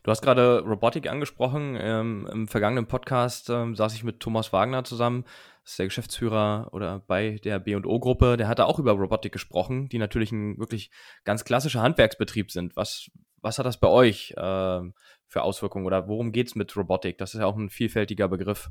Du 0.02 0.10
hast 0.10 0.22
gerade 0.22 0.60
Robotik 0.60 1.08
angesprochen. 1.08 1.76
Ähm, 1.80 2.28
Im 2.30 2.48
vergangenen 2.48 2.86
Podcast 2.86 3.48
ähm, 3.50 3.74
saß 3.74 3.94
ich 3.94 4.04
mit 4.04 4.20
Thomas 4.20 4.52
Wagner 4.52 4.84
zusammen, 4.84 5.24
das 5.62 5.72
ist 5.72 5.78
der 5.78 5.86
Geschäftsführer 5.86 6.68
oder 6.72 7.00
bei 7.06 7.38
der 7.44 7.58
B&O-Gruppe. 7.58 8.36
Der 8.36 8.48
hatte 8.48 8.66
auch 8.66 8.78
über 8.78 8.92
Robotik 8.92 9.32
gesprochen, 9.32 9.88
die 9.88 9.98
natürlich 9.98 10.32
ein 10.32 10.58
wirklich 10.58 10.90
ganz 11.24 11.44
klassischer 11.44 11.82
Handwerksbetrieb 11.82 12.50
sind. 12.50 12.76
Was, 12.76 13.10
was 13.40 13.58
hat 13.58 13.66
das 13.66 13.78
bei 13.78 13.88
euch 13.88 14.32
äh, 14.36 14.80
für 15.26 15.42
Auswirkungen 15.42 15.86
oder 15.86 16.08
worum 16.08 16.32
geht 16.32 16.48
es 16.48 16.54
mit 16.54 16.76
Robotik? 16.76 17.18
Das 17.18 17.34
ist 17.34 17.40
ja 17.40 17.46
auch 17.46 17.56
ein 17.56 17.70
vielfältiger 17.70 18.28
Begriff. 18.28 18.70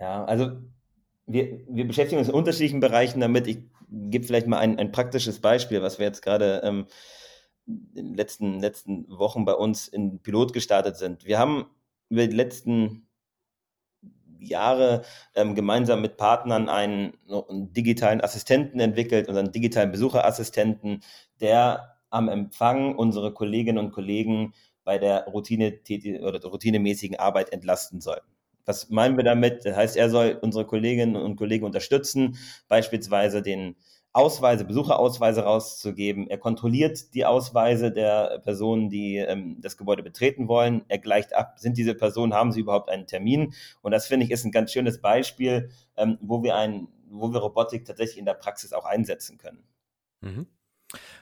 Ja, 0.00 0.24
also 0.24 0.52
wir, 1.26 1.60
wir 1.68 1.86
beschäftigen 1.86 2.18
uns 2.18 2.28
in 2.28 2.34
unterschiedlichen 2.34 2.80
Bereichen 2.80 3.20
damit. 3.20 3.46
Ich 3.46 3.58
gebe 3.90 4.24
vielleicht 4.24 4.46
mal 4.46 4.58
ein, 4.58 4.78
ein 4.78 4.92
praktisches 4.92 5.40
Beispiel, 5.40 5.82
was 5.82 5.98
wir 5.98 6.06
jetzt 6.06 6.22
gerade 6.22 6.62
ähm, 6.64 6.86
in 7.68 7.94
den 7.94 8.14
letzten, 8.14 8.60
letzten 8.60 9.06
Wochen 9.08 9.44
bei 9.44 9.52
uns 9.52 9.88
in 9.88 10.20
Pilot 10.20 10.52
gestartet 10.52 10.96
sind. 10.96 11.24
Wir 11.26 11.38
haben 11.38 11.66
über 12.08 12.26
die 12.26 12.36
letzten 12.36 13.06
Jahre 14.40 15.02
ähm, 15.34 15.54
gemeinsam 15.54 16.00
mit 16.00 16.16
Partnern 16.16 16.68
einen, 16.68 17.12
einen, 17.28 17.72
digitalen 17.72 18.20
Assistenten 18.20 18.80
entwickelt, 18.80 19.28
unseren 19.28 19.52
digitalen 19.52 19.90
Besucherassistenten, 19.90 21.02
der 21.40 21.96
am 22.10 22.28
Empfang 22.28 22.94
unsere 22.96 23.34
Kolleginnen 23.34 23.78
und 23.78 23.92
Kollegen 23.92 24.54
bei 24.84 24.98
der 24.98 25.26
Routine 25.26 25.80
oder 26.22 26.38
der 26.38 26.50
routinemäßigen 26.50 27.18
Arbeit 27.18 27.52
entlasten 27.52 28.00
soll. 28.00 28.20
Was 28.64 28.90
meinen 28.90 29.16
wir 29.16 29.24
damit? 29.24 29.64
Das 29.64 29.76
heißt, 29.76 29.96
er 29.96 30.08
soll 30.08 30.38
unsere 30.40 30.66
Kolleginnen 30.66 31.16
und 31.16 31.36
Kollegen 31.36 31.64
unterstützen, 31.64 32.38
beispielsweise 32.68 33.42
den 33.42 33.76
Ausweise, 34.18 34.64
Besucherausweise 34.64 35.44
rauszugeben. 35.44 36.28
Er 36.28 36.38
kontrolliert 36.38 37.14
die 37.14 37.24
Ausweise 37.24 37.92
der 37.92 38.40
Personen, 38.40 38.90
die 38.90 39.18
ähm, 39.18 39.60
das 39.60 39.76
Gebäude 39.76 40.02
betreten 40.02 40.48
wollen. 40.48 40.84
Er 40.88 40.98
gleicht 40.98 41.34
ab, 41.34 41.60
sind 41.60 41.76
diese 41.76 41.94
Personen, 41.94 42.34
haben 42.34 42.50
sie 42.50 42.58
überhaupt 42.58 42.90
einen 42.90 43.06
Termin? 43.06 43.54
Und 43.80 43.92
das 43.92 44.08
finde 44.08 44.26
ich 44.26 44.32
ist 44.32 44.44
ein 44.44 44.50
ganz 44.50 44.72
schönes 44.72 45.00
Beispiel, 45.00 45.70
ähm, 45.96 46.18
wo 46.20 46.42
wir 46.42 46.56
ein, 46.56 46.88
wo 47.08 47.32
wir 47.32 47.38
Robotik 47.38 47.84
tatsächlich 47.84 48.18
in 48.18 48.24
der 48.24 48.34
Praxis 48.34 48.72
auch 48.72 48.86
einsetzen 48.86 49.38
können. 49.38 49.62
Mhm. 50.20 50.48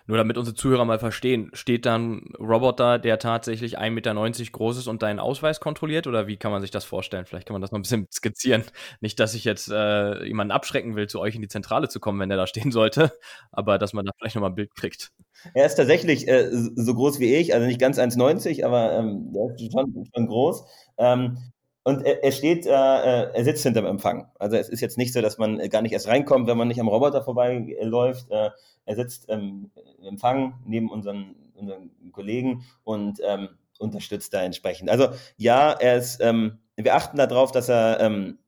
Nur 0.06 0.16
damit 0.16 0.38
unsere 0.38 0.54
Zuhörer 0.54 0.84
mal 0.84 1.00
verstehen, 1.00 1.50
steht 1.52 1.84
dann 1.84 2.18
ein 2.18 2.34
Roboter, 2.38 2.98
der 2.98 3.18
tatsächlich 3.18 3.78
1,90 3.78 3.90
Meter 3.90 4.52
groß 4.52 4.78
ist 4.78 4.86
und 4.86 5.02
deinen 5.02 5.18
Ausweis 5.18 5.58
kontrolliert? 5.58 6.06
Oder 6.06 6.28
wie 6.28 6.36
kann 6.36 6.52
man 6.52 6.62
sich 6.62 6.70
das 6.70 6.84
vorstellen? 6.84 7.26
Vielleicht 7.26 7.48
kann 7.48 7.54
man 7.54 7.62
das 7.62 7.72
noch 7.72 7.78
ein 7.78 7.82
bisschen 7.82 8.06
skizzieren. 8.12 8.62
Nicht, 9.00 9.18
dass 9.18 9.34
ich 9.34 9.44
jetzt 9.44 9.68
äh, 9.68 10.24
jemanden 10.24 10.52
abschrecken 10.52 10.94
will, 10.94 11.08
zu 11.08 11.20
euch 11.20 11.34
in 11.34 11.42
die 11.42 11.48
Zentrale 11.48 11.88
zu 11.88 11.98
kommen, 11.98 12.20
wenn 12.20 12.28
der 12.28 12.38
da 12.38 12.46
stehen 12.46 12.70
sollte, 12.70 13.12
aber 13.50 13.78
dass 13.78 13.92
man 13.92 14.04
da 14.04 14.12
vielleicht 14.16 14.36
nochmal 14.36 14.50
ein 14.50 14.56
Bild 14.56 14.74
kriegt. 14.76 15.10
Er 15.54 15.66
ist 15.66 15.74
tatsächlich 15.74 16.28
äh, 16.28 16.48
so 16.50 16.94
groß 16.94 17.18
wie 17.18 17.34
ich, 17.34 17.52
also 17.52 17.66
nicht 17.66 17.80
ganz 17.80 17.98
1,90, 17.98 18.64
aber 18.64 18.92
ähm, 18.92 19.32
der 19.32 19.54
ist 19.54 19.72
schon, 19.72 20.04
schon 20.14 20.26
groß. 20.26 20.64
Ähm, 20.98 21.38
und 21.86 22.04
er, 22.04 22.24
er 22.24 22.32
steht, 22.32 22.66
äh, 22.66 22.70
äh, 22.70 23.30
er 23.32 23.44
sitzt 23.44 23.62
hinterm 23.62 23.86
Empfang. 23.86 24.28
Also 24.40 24.56
es 24.56 24.68
ist 24.68 24.80
jetzt 24.80 24.98
nicht 24.98 25.12
so, 25.12 25.22
dass 25.22 25.38
man 25.38 25.58
gar 25.68 25.82
nicht 25.82 25.92
erst 25.92 26.08
reinkommt, 26.08 26.48
wenn 26.48 26.58
man 26.58 26.66
nicht 26.66 26.80
am 26.80 26.88
Roboter 26.88 27.22
vorbeiläuft. 27.22 28.28
Äh, 28.28 28.50
er 28.86 28.96
sitzt 28.96 29.26
ähm, 29.28 29.70
im 30.00 30.08
Empfang 30.08 30.54
neben 30.64 30.90
unseren, 30.90 31.36
unseren 31.54 31.92
Kollegen 32.10 32.64
und 32.82 33.20
ähm, 33.24 33.50
unterstützt 33.78 34.34
da 34.34 34.42
entsprechend. 34.42 34.90
Also 34.90 35.10
ja, 35.36 35.70
er 35.74 35.98
ist, 35.98 36.20
ähm, 36.20 36.58
wir 36.74 36.96
achten 36.96 37.18
darauf, 37.18 37.52
dass 37.52 37.68
er 37.68 38.00
ähm, 38.00 38.40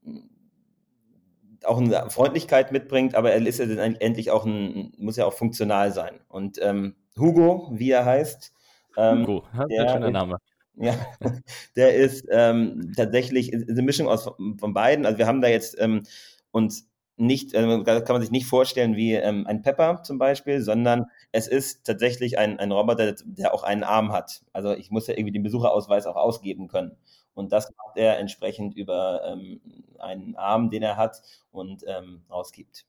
auch 1.63 1.77
eine 1.77 2.09
Freundlichkeit 2.09 2.73
mitbringt, 2.73 3.15
aber 3.15 3.31
er 3.31 3.47
ist 3.47 3.59
ja 3.59 3.67
endlich 3.67 4.31
auch 4.31 4.45
ein, 4.45 4.91
muss 4.97 5.15
ja 5.15 5.23
auch 5.23 5.33
funktional 5.33 5.93
sein. 5.93 6.19
Und 6.27 6.59
ähm, 6.61 6.97
Hugo, 7.17 7.69
wie 7.71 7.91
er 7.91 8.03
heißt, 8.03 8.51
ähm, 8.97 9.21
Hugo, 9.21 9.43
der, 9.69 9.87
schöner 9.87 10.11
Name. 10.11 10.39
Ja, 10.81 10.95
der 11.75 11.95
ist 11.95 12.25
ähm, 12.31 12.93
tatsächlich 12.95 13.53
eine 13.53 13.81
Mischung 13.81 14.07
aus 14.07 14.29
von 14.57 14.73
beiden. 14.73 15.05
Also 15.05 15.17
wir 15.17 15.27
haben 15.27 15.41
da 15.41 15.49
jetzt 15.49 15.75
ähm, 15.79 16.03
uns 16.51 16.87
nicht, 17.17 17.53
äh, 17.53 17.61
kann 17.83 18.03
man 18.07 18.21
sich 18.21 18.31
nicht 18.31 18.45
vorstellen 18.47 18.95
wie 18.95 19.13
ähm, 19.13 19.45
ein 19.45 19.61
Pepper 19.61 20.03
zum 20.03 20.17
Beispiel, 20.17 20.61
sondern 20.61 21.07
es 21.33 21.47
ist 21.47 21.83
tatsächlich 21.85 22.37
ein, 22.39 22.59
ein 22.59 22.71
Roboter, 22.71 23.13
der 23.25 23.53
auch 23.53 23.63
einen 23.63 23.83
Arm 23.83 24.13
hat. 24.13 24.41
Also 24.53 24.71
ich 24.73 24.89
muss 24.89 25.07
ja 25.07 25.15
irgendwie 25.15 25.33
den 25.33 25.43
Besucherausweis 25.43 26.05
auch 26.07 26.15
ausgeben 26.15 26.69
können. 26.69 26.95
Und 27.33 27.51
das 27.51 27.69
macht 27.77 27.97
er 27.97 28.17
entsprechend 28.17 28.75
über 28.75 29.21
ähm, 29.25 29.59
einen 29.99 30.35
Arm, 30.37 30.69
den 30.69 30.83
er 30.83 30.95
hat 30.95 31.21
und 31.51 31.83
ähm, 31.87 32.21
ausgibt. 32.29 32.85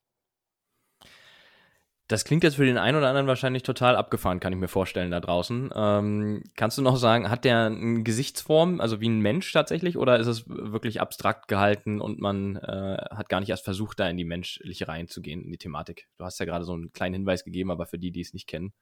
Das 2.10 2.24
klingt 2.24 2.42
jetzt 2.42 2.56
für 2.56 2.64
den 2.64 2.76
einen 2.76 2.98
oder 2.98 3.06
anderen 3.06 3.28
wahrscheinlich 3.28 3.62
total 3.62 3.94
abgefahren, 3.94 4.40
kann 4.40 4.52
ich 4.52 4.58
mir 4.58 4.66
vorstellen, 4.66 5.12
da 5.12 5.20
draußen. 5.20 5.70
Ähm, 5.72 6.42
kannst 6.56 6.76
du 6.76 6.82
noch 6.82 6.96
sagen, 6.96 7.30
hat 7.30 7.44
der 7.44 7.66
eine 7.66 8.02
Gesichtsform, 8.02 8.80
also 8.80 9.00
wie 9.00 9.08
ein 9.08 9.20
Mensch 9.20 9.52
tatsächlich, 9.52 9.96
oder 9.96 10.18
ist 10.18 10.26
es 10.26 10.48
wirklich 10.48 11.00
abstrakt 11.00 11.46
gehalten 11.46 12.00
und 12.00 12.20
man 12.20 12.56
äh, 12.56 12.96
hat 13.14 13.28
gar 13.28 13.38
nicht 13.38 13.50
erst 13.50 13.62
versucht, 13.62 14.00
da 14.00 14.08
in 14.08 14.16
die 14.16 14.24
menschliche 14.24 14.88
reinzugehen, 14.88 15.44
in 15.44 15.52
die 15.52 15.58
Thematik? 15.58 16.08
Du 16.18 16.24
hast 16.24 16.40
ja 16.40 16.46
gerade 16.46 16.64
so 16.64 16.72
einen 16.72 16.92
kleinen 16.92 17.14
Hinweis 17.14 17.44
gegeben, 17.44 17.70
aber 17.70 17.86
für 17.86 17.98
die, 17.98 18.10
die 18.10 18.22
es 18.22 18.34
nicht 18.34 18.48
kennen. 18.48 18.72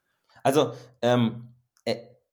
Also, 0.43 0.73
ähm, 1.03 1.53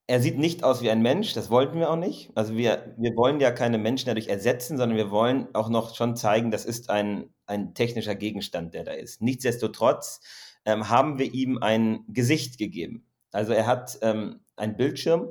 er 0.07 0.21
sieht 0.21 0.37
nicht 0.37 0.63
aus 0.63 0.81
wie 0.81 0.91
ein 0.91 1.01
Mensch, 1.01 1.33
das 1.33 1.49
wollten 1.49 1.77
wir 1.77 1.89
auch 1.89 1.97
nicht. 1.97 2.31
Also 2.35 2.55
wir, 2.55 2.95
wir 2.97 3.17
wollen 3.17 3.41
ja 3.41 3.51
keine 3.51 3.79
Menschen 3.79 4.07
dadurch 4.07 4.27
ersetzen, 4.27 4.77
sondern 4.77 4.97
wir 4.97 5.11
wollen 5.11 5.47
auch 5.53 5.67
noch 5.67 5.93
schon 5.93 6.15
zeigen, 6.15 6.51
das 6.51 6.63
ist 6.63 6.89
ein, 6.89 7.33
ein 7.47 7.73
technischer 7.73 8.15
Gegenstand, 8.15 8.73
der 8.75 8.85
da 8.85 8.91
ist. 8.91 9.21
Nichtsdestotrotz 9.21 10.21
ähm, 10.65 10.89
haben 10.89 11.19
wir 11.19 11.33
ihm 11.33 11.59
ein 11.59 12.03
Gesicht 12.07 12.57
gegeben. 12.57 13.05
Also 13.31 13.53
er 13.53 13.67
hat 13.67 13.97
ähm, 14.01 14.41
einen 14.55 14.77
Bildschirm, 14.77 15.29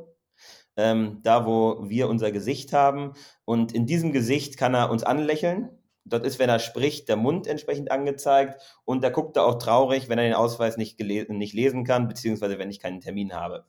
ähm, 0.77 1.21
da 1.23 1.47
wo 1.47 1.89
wir 1.89 2.09
unser 2.09 2.33
Gesicht 2.33 2.73
haben. 2.73 3.13
Und 3.45 3.73
in 3.73 3.87
diesem 3.87 4.13
Gesicht 4.13 4.57
kann 4.57 4.75
er 4.75 4.91
uns 4.91 5.03
anlächeln. 5.03 5.71
Dort 6.05 6.27
ist, 6.27 6.39
wenn 6.39 6.51
er 6.51 6.59
spricht, 6.59 7.09
der 7.09 7.17
Mund 7.17 7.47
entsprechend 7.47 7.91
angezeigt. 7.91 8.61
Und 8.85 9.03
da 9.03 9.11
guckt 9.11 9.37
er 9.37 9.47
auch 9.47 9.59
traurig, 9.59 10.09
wenn 10.09 10.19
er 10.19 10.25
den 10.25 10.35
Ausweis 10.35 10.77
nicht, 10.77 11.01
nicht 11.01 11.55
lesen 11.55 11.85
kann, 11.85 12.09
beziehungsweise 12.09 12.59
wenn 12.59 12.71
ich 12.71 12.81
keinen 12.81 13.01
Termin 13.01 13.33
habe. 13.33 13.65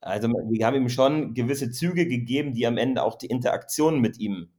Also 0.00 0.28
wir 0.28 0.66
haben 0.66 0.76
ihm 0.76 0.88
schon 0.88 1.34
gewisse 1.34 1.70
Züge 1.70 2.06
gegeben, 2.06 2.54
die 2.54 2.66
am 2.66 2.78
Ende 2.78 3.02
auch 3.02 3.16
die 3.16 3.26
Interaktion 3.26 4.00
mit 4.00 4.18
ihm 4.18 4.50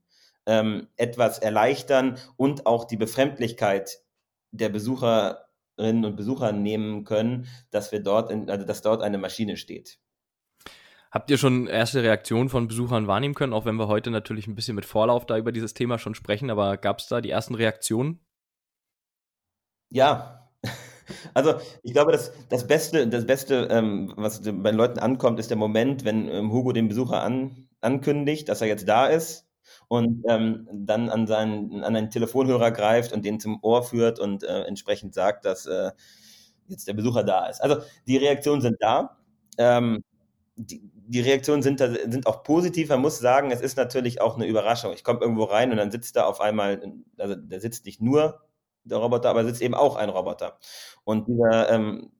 ähm, 0.46 0.88
etwas 0.96 1.38
erleichtern 1.38 2.18
und 2.36 2.66
auch 2.66 2.84
die 2.84 2.96
Befremdlichkeit 2.96 4.00
der 4.50 4.68
Besucherinnen 5.78 6.04
und 6.04 6.16
Besucher 6.16 6.52
nehmen 6.52 7.04
können, 7.04 7.46
dass 7.70 7.92
wir 7.92 8.00
dort, 8.00 8.30
in, 8.30 8.50
also 8.50 8.66
dass 8.66 8.82
dort 8.82 9.02
eine 9.02 9.18
Maschine 9.18 9.56
steht. 9.56 9.98
Habt 11.10 11.30
ihr 11.30 11.38
schon 11.38 11.68
erste 11.68 12.02
Reaktionen 12.02 12.50
von 12.50 12.68
Besuchern 12.68 13.06
wahrnehmen 13.06 13.34
können, 13.34 13.54
auch 13.54 13.64
wenn 13.64 13.76
wir 13.76 13.88
heute 13.88 14.10
natürlich 14.10 14.46
ein 14.46 14.54
bisschen 14.54 14.74
mit 14.74 14.84
Vorlauf 14.84 15.24
da 15.24 15.38
über 15.38 15.52
dieses 15.52 15.72
Thema 15.72 15.98
schon 15.98 16.14
sprechen, 16.14 16.50
aber 16.50 16.76
gab 16.76 16.98
es 16.98 17.06
da 17.06 17.22
die 17.22 17.30
ersten 17.30 17.54
Reaktionen? 17.54 18.20
Ja, 19.90 20.50
also 21.34 21.54
ich 21.82 21.94
glaube, 21.94 22.12
das, 22.12 22.32
das 22.50 22.66
Beste, 22.66 23.08
das 23.08 23.24
Beste 23.24 23.68
ähm, 23.70 24.12
was 24.16 24.42
bei 24.42 24.70
den 24.70 24.76
Leuten 24.76 24.98
ankommt, 24.98 25.38
ist 25.38 25.48
der 25.48 25.56
Moment, 25.56 26.04
wenn 26.04 26.28
ähm, 26.28 26.52
Hugo 26.52 26.72
den 26.72 26.88
Besucher 26.88 27.22
an, 27.22 27.68
ankündigt, 27.80 28.50
dass 28.50 28.60
er 28.60 28.66
jetzt 28.66 28.86
da 28.86 29.06
ist 29.06 29.47
und 29.88 30.24
ähm, 30.28 30.68
dann 30.72 31.08
an, 31.08 31.26
seinen, 31.26 31.84
an 31.84 31.96
einen 31.96 32.10
Telefonhörer 32.10 32.70
greift 32.70 33.12
und 33.12 33.24
den 33.24 33.40
zum 33.40 33.58
Ohr 33.62 33.82
führt 33.82 34.18
und 34.18 34.42
äh, 34.42 34.62
entsprechend 34.62 35.14
sagt, 35.14 35.44
dass 35.44 35.66
äh, 35.66 35.92
jetzt 36.68 36.86
der 36.86 36.94
Besucher 36.94 37.24
da 37.24 37.46
ist. 37.46 37.60
Also 37.60 37.82
die 38.06 38.16
Reaktionen 38.16 38.60
sind 38.60 38.76
da. 38.80 39.16
Ähm, 39.58 40.04
die, 40.56 40.82
die 41.08 41.20
Reaktionen 41.20 41.62
sind, 41.62 41.78
sind 41.78 42.26
auch 42.26 42.42
positiv. 42.42 42.90
Man 42.90 43.00
muss 43.00 43.18
sagen, 43.18 43.50
es 43.50 43.60
ist 43.60 43.76
natürlich 43.76 44.20
auch 44.20 44.36
eine 44.36 44.46
Überraschung. 44.46 44.92
Ich 44.92 45.04
komme 45.04 45.20
irgendwo 45.20 45.44
rein 45.44 45.70
und 45.70 45.78
dann 45.78 45.90
sitzt 45.90 46.16
da 46.16 46.26
auf 46.26 46.40
einmal, 46.40 46.82
also 47.16 47.34
der 47.34 47.60
sitzt 47.60 47.86
nicht 47.86 48.02
nur 48.02 48.42
der 48.84 48.98
Roboter, 48.98 49.30
aber 49.30 49.44
sitzt 49.44 49.62
eben 49.62 49.74
auch 49.74 49.96
ein 49.96 50.10
Roboter. 50.10 50.58
Und 51.04 51.28
dieser 51.28 51.70
ähm, 51.70 52.10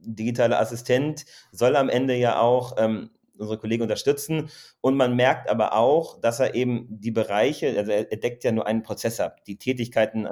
digitale 0.00 0.58
Assistent 0.58 1.24
soll 1.50 1.76
am 1.76 1.88
Ende 1.88 2.14
ja 2.14 2.40
auch 2.40 2.76
ähm, 2.78 3.10
unsere 3.42 3.58
Kollegen 3.58 3.82
unterstützen. 3.82 4.50
Und 4.80 4.96
man 4.96 5.14
merkt 5.14 5.48
aber 5.50 5.74
auch, 5.74 6.20
dass 6.20 6.40
er 6.40 6.54
eben 6.54 6.86
die 6.88 7.10
Bereiche, 7.10 7.76
also 7.76 7.92
er, 7.92 8.04
deckt 8.04 8.44
ja 8.44 8.52
nur 8.52 8.66
einen 8.66 8.82
Prozess 8.82 9.20
ab. 9.20 9.44
Die 9.44 9.58
Tätigkeiten, 9.58 10.28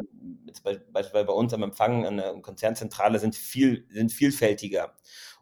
beispielsweise 0.92 1.26
bei 1.26 1.32
uns 1.32 1.52
am 1.52 1.62
Empfang 1.62 2.06
an 2.06 2.16
der 2.16 2.32
Konzernzentrale, 2.40 3.18
sind 3.18 3.36
viel, 3.36 3.86
sind 3.90 4.12
vielfältiger. 4.12 4.94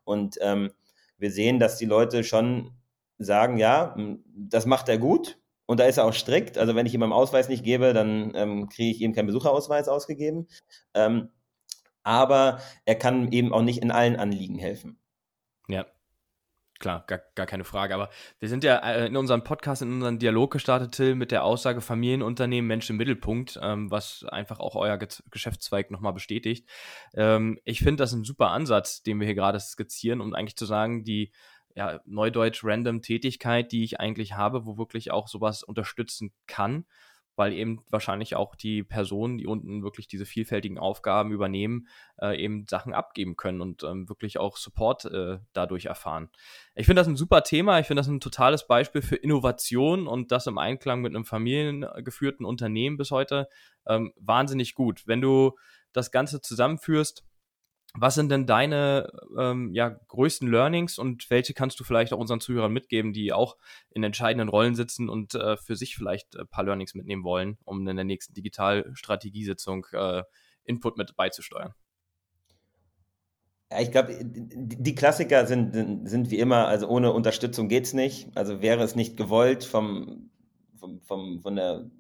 Und 0.05 0.39
ähm, 0.41 0.71
wir 1.19 1.31
sehen, 1.31 1.59
dass 1.59 1.77
die 1.77 1.87
Leute 1.87 2.25
schon 2.25 2.73
sagen, 3.19 3.59
ja, 3.59 3.97
das 4.35 4.67
macht 4.67 4.89
er 4.89 4.99
gut. 4.99 5.39
Und 5.67 5.81
da 5.81 5.85
ist 5.85 5.99
er 5.99 6.05
auch 6.05 6.15
strikt. 6.15 6.57
Also 6.57 6.75
wenn 6.75 6.87
ich 6.87 6.95
ihm 6.95 7.03
einen 7.03 7.13
Ausweis 7.13 7.49
nicht 7.49 7.63
gebe, 7.63 7.93
dann 7.93 8.33
ähm, 8.35 8.69
kriege 8.71 8.91
ich 8.91 9.03
ihm 9.03 9.13
keinen 9.13 9.27
Besucherausweis 9.27 9.89
ausgegeben. 9.89 10.49
Ähm, 10.95 11.29
aber 12.03 12.61
er 12.87 12.95
kann 12.95 13.31
eben 13.33 13.53
auch 13.53 13.61
nicht 13.61 13.83
in 13.83 13.91
allen 13.91 14.17
Anliegen 14.17 14.59
helfen. 14.59 14.99
Ja, 15.69 15.85
klar, 16.79 17.05
gar, 17.07 17.21
gar 17.35 17.47
keine 17.47 17.65
Frage. 17.65 17.95
Aber 17.95 18.11
wir 18.39 18.49
sind 18.49 18.65
ja 18.65 18.79
äh, 18.79 19.07
in 19.07 19.17
unserem 19.17 19.45
Podcast, 19.45 19.83
in 19.83 19.93
unserem 19.93 20.19
Dialog 20.19 20.53
gestartet, 20.53 20.93
Till, 20.93 21.15
mit 21.15 21.31
der 21.31 21.45
Aussage 21.45 21.81
Familienunternehmen, 21.81 22.67
Menschen 22.67 22.93
im 22.93 22.97
Mittelpunkt, 22.99 23.59
ähm, 23.63 23.91
was 23.91 24.25
einfach 24.29 24.61
auch 24.61 24.77
euer 24.77 24.97
Ge 24.99 25.09
Geschäftszweig 25.31 25.91
nochmal 25.91 26.13
bestätigt. 26.13 26.69
Ähm, 27.15 27.59
ich 27.65 27.81
finde 27.81 28.03
das 28.03 28.13
ein 28.13 28.25
super 28.25 28.51
Ansatz, 28.51 29.03
den 29.03 29.19
wir 29.21 29.27
hier 29.27 29.35
gerade 29.35 29.61
skizzieren, 29.61 30.21
um 30.21 30.35
eigentlich 30.35 30.57
zu 30.57 30.67
sagen, 30.67 31.05
die 31.05 31.33
ja, 31.75 32.01
Neudeutsch 32.07 32.65
random 32.65 33.03
Tätigkeit, 33.03 33.71
die 33.73 33.85
ich 33.85 34.01
eigentlich 34.01 34.35
habe, 34.35 34.67
wo 34.67 34.79
wirklich 34.79 35.13
auch 35.13 35.29
sowas 35.29 35.63
unterstützen 35.63 36.33
kann, 36.47 36.85
weil 37.39 37.53
eben 37.53 37.85
wahrscheinlich 37.89 38.35
auch 38.35 38.57
die 38.57 38.83
Personen, 38.83 39.39
die 39.39 39.47
unten 39.47 39.85
wirklich 39.85 40.09
diese 40.09 40.27
vielfältigen 40.27 40.77
Aufgaben 40.77 41.31
übernehmen, 41.31 41.87
äh, 42.21 42.37
eben 42.37 42.67
Sachen 42.67 42.93
abgeben 42.93 43.37
können 43.37 43.61
und 43.61 43.85
ähm, 43.85 44.09
wirklich 44.09 44.39
auch 44.39 44.57
Support 44.57 45.05
äh, 45.05 45.39
dadurch 45.53 45.85
erfahren. 45.85 46.31
Ich 46.75 46.87
finde 46.87 47.01
das 47.01 47.07
ein 47.07 47.15
super 47.15 47.45
Thema. 47.45 47.79
Ich 47.79 47.87
finde 47.87 48.01
das 48.01 48.09
ein 48.09 48.19
totales 48.19 48.67
Beispiel 48.67 49.03
für 49.03 49.15
Innovation 49.15 50.09
und 50.09 50.33
das 50.33 50.49
im 50.49 50.59
Einklang 50.59 51.01
mit 51.01 51.15
einem 51.15 51.25
familiengeführten 51.25 52.45
Unternehmen 52.45 52.97
bis 52.97 53.13
heute 53.13 53.49
ähm, 53.87 54.13
wahnsinnig 54.17 54.75
gut. 54.75 55.07
Wenn 55.07 55.21
du 55.21 55.57
das 55.93 56.11
Ganze 56.11 56.41
zusammenführst, 56.41 57.25
was 57.95 58.15
sind 58.15 58.31
denn 58.31 58.47
deine 58.47 59.11
ähm, 59.39 59.73
ja, 59.73 59.89
größten 59.89 60.49
Learnings 60.49 60.99
und 60.99 61.31
welche 61.31 61.55
kannst 61.55 61.81
du 61.81 61.85
vielleicht 61.85 62.13
auch 62.13 62.19
unseren 62.19 62.41
Zuhörern 62.41 62.73
mitgeben, 62.73 63.13
die 63.13 63.33
auch 63.33 63.57
in 63.91 64.05
entscheidenden 64.05 64.49
Rollen 64.49 64.75
sitzen 64.75 65.09
und 65.09 65.35
äh, 65.35 65.57
für 65.57 65.75
sich 65.75 65.97
vielleicht 65.97 66.37
ein 66.37 66.47
paar 66.49 66.65
Learnings 66.65 66.95
mitnehmen 66.95 67.25
wollen, 67.25 67.59
um 67.65 67.87
in 67.87 67.97
der 67.97 68.05
nächsten 68.05 68.35
Digitalstrategiesitzung 68.35 69.87
äh, 69.93 70.23
Input 70.65 70.99
mit 70.99 71.17
beizusteuern? 71.17 71.75
Ich 73.81 73.91
glaube, 73.91 74.19
die 74.23 74.95
Klassiker 74.95 75.47
sind, 75.47 75.75
sind, 75.75 76.09
sind, 76.09 76.31
wie 76.31 76.39
immer, 76.39 76.69
also 76.69 76.89
ohne 76.89 77.13
Unterstützung 77.13 77.69
geht 77.69 77.85
es 77.85 77.93
nicht. 77.93 78.35
Also 78.35 78.63
wäre 78.63 78.83
es 78.83 78.97
nicht 78.97 79.17
gewollt 79.17 79.65
vom, 79.65 80.31
vom, 80.79 81.01
vom, 81.03 81.43
von 81.43 81.57
der 81.57 81.91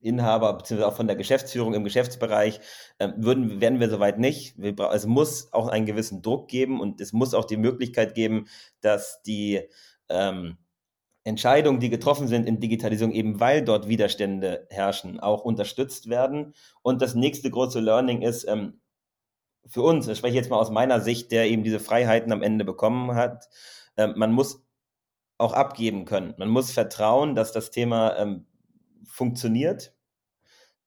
Inhaber 0.00 0.52
bzw. 0.54 0.84
auch 0.84 0.96
von 0.96 1.06
der 1.06 1.16
Geschäftsführung 1.16 1.74
im 1.74 1.84
Geschäftsbereich 1.84 2.60
äh, 2.98 3.08
würden, 3.16 3.60
werden 3.60 3.80
wir 3.80 3.90
soweit 3.90 4.18
nicht. 4.18 4.54
Wir, 4.56 4.74
es 4.92 5.06
muss 5.06 5.52
auch 5.52 5.68
einen 5.68 5.86
gewissen 5.86 6.22
Druck 6.22 6.48
geben 6.48 6.80
und 6.80 7.00
es 7.00 7.12
muss 7.12 7.34
auch 7.34 7.44
die 7.44 7.56
Möglichkeit 7.56 8.14
geben, 8.14 8.46
dass 8.80 9.22
die 9.22 9.62
ähm, 10.08 10.58
Entscheidungen, 11.24 11.80
die 11.80 11.90
getroffen 11.90 12.26
sind 12.28 12.46
in 12.46 12.60
Digitalisierung, 12.60 13.12
eben 13.12 13.40
weil 13.40 13.62
dort 13.62 13.88
Widerstände 13.88 14.66
herrschen, 14.70 15.20
auch 15.20 15.44
unterstützt 15.44 16.08
werden. 16.08 16.54
Und 16.82 17.02
das 17.02 17.14
nächste 17.14 17.50
große 17.50 17.80
Learning 17.80 18.22
ist 18.22 18.44
ähm, 18.44 18.80
für 19.66 19.82
uns, 19.82 20.06
das 20.06 20.18
spreche 20.18 20.32
ich 20.32 20.42
jetzt 20.42 20.50
mal 20.50 20.58
aus 20.58 20.70
meiner 20.70 21.00
Sicht, 21.00 21.30
der 21.32 21.46
eben 21.48 21.64
diese 21.64 21.80
Freiheiten 21.80 22.32
am 22.32 22.42
Ende 22.42 22.64
bekommen 22.64 23.14
hat, 23.14 23.48
äh, 23.96 24.06
man 24.06 24.32
muss 24.32 24.64
auch 25.36 25.52
abgeben 25.52 26.04
können. 26.04 26.34
Man 26.38 26.48
muss 26.48 26.72
vertrauen, 26.72 27.34
dass 27.34 27.52
das 27.52 27.70
Thema 27.70 28.16
ähm, 28.16 28.46
funktioniert. 29.06 29.94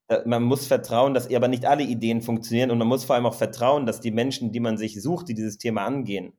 Äh, 0.08 0.22
man 0.26 0.44
muss 0.44 0.68
vertrauen, 0.68 1.14
dass 1.14 1.34
aber 1.34 1.48
nicht 1.48 1.66
alle 1.66 1.84
Ideen 1.84 2.22
funktionieren 2.22 2.72
und 2.72 2.78
man 2.78 2.88
muss 2.88 3.06
vor 3.06 3.16
allem 3.16 3.26
auch 3.26 3.36
vertrauen, 3.36 3.86
dass 3.86 4.02
die 4.02 4.12
Menschen, 4.12 4.52
die 4.52 4.60
man 4.60 4.78
sich 4.78 5.02
sucht, 5.02 5.30
die 5.30 5.34
dieses 5.34 5.58
Thema 5.58 5.86
angehen, 5.86 6.34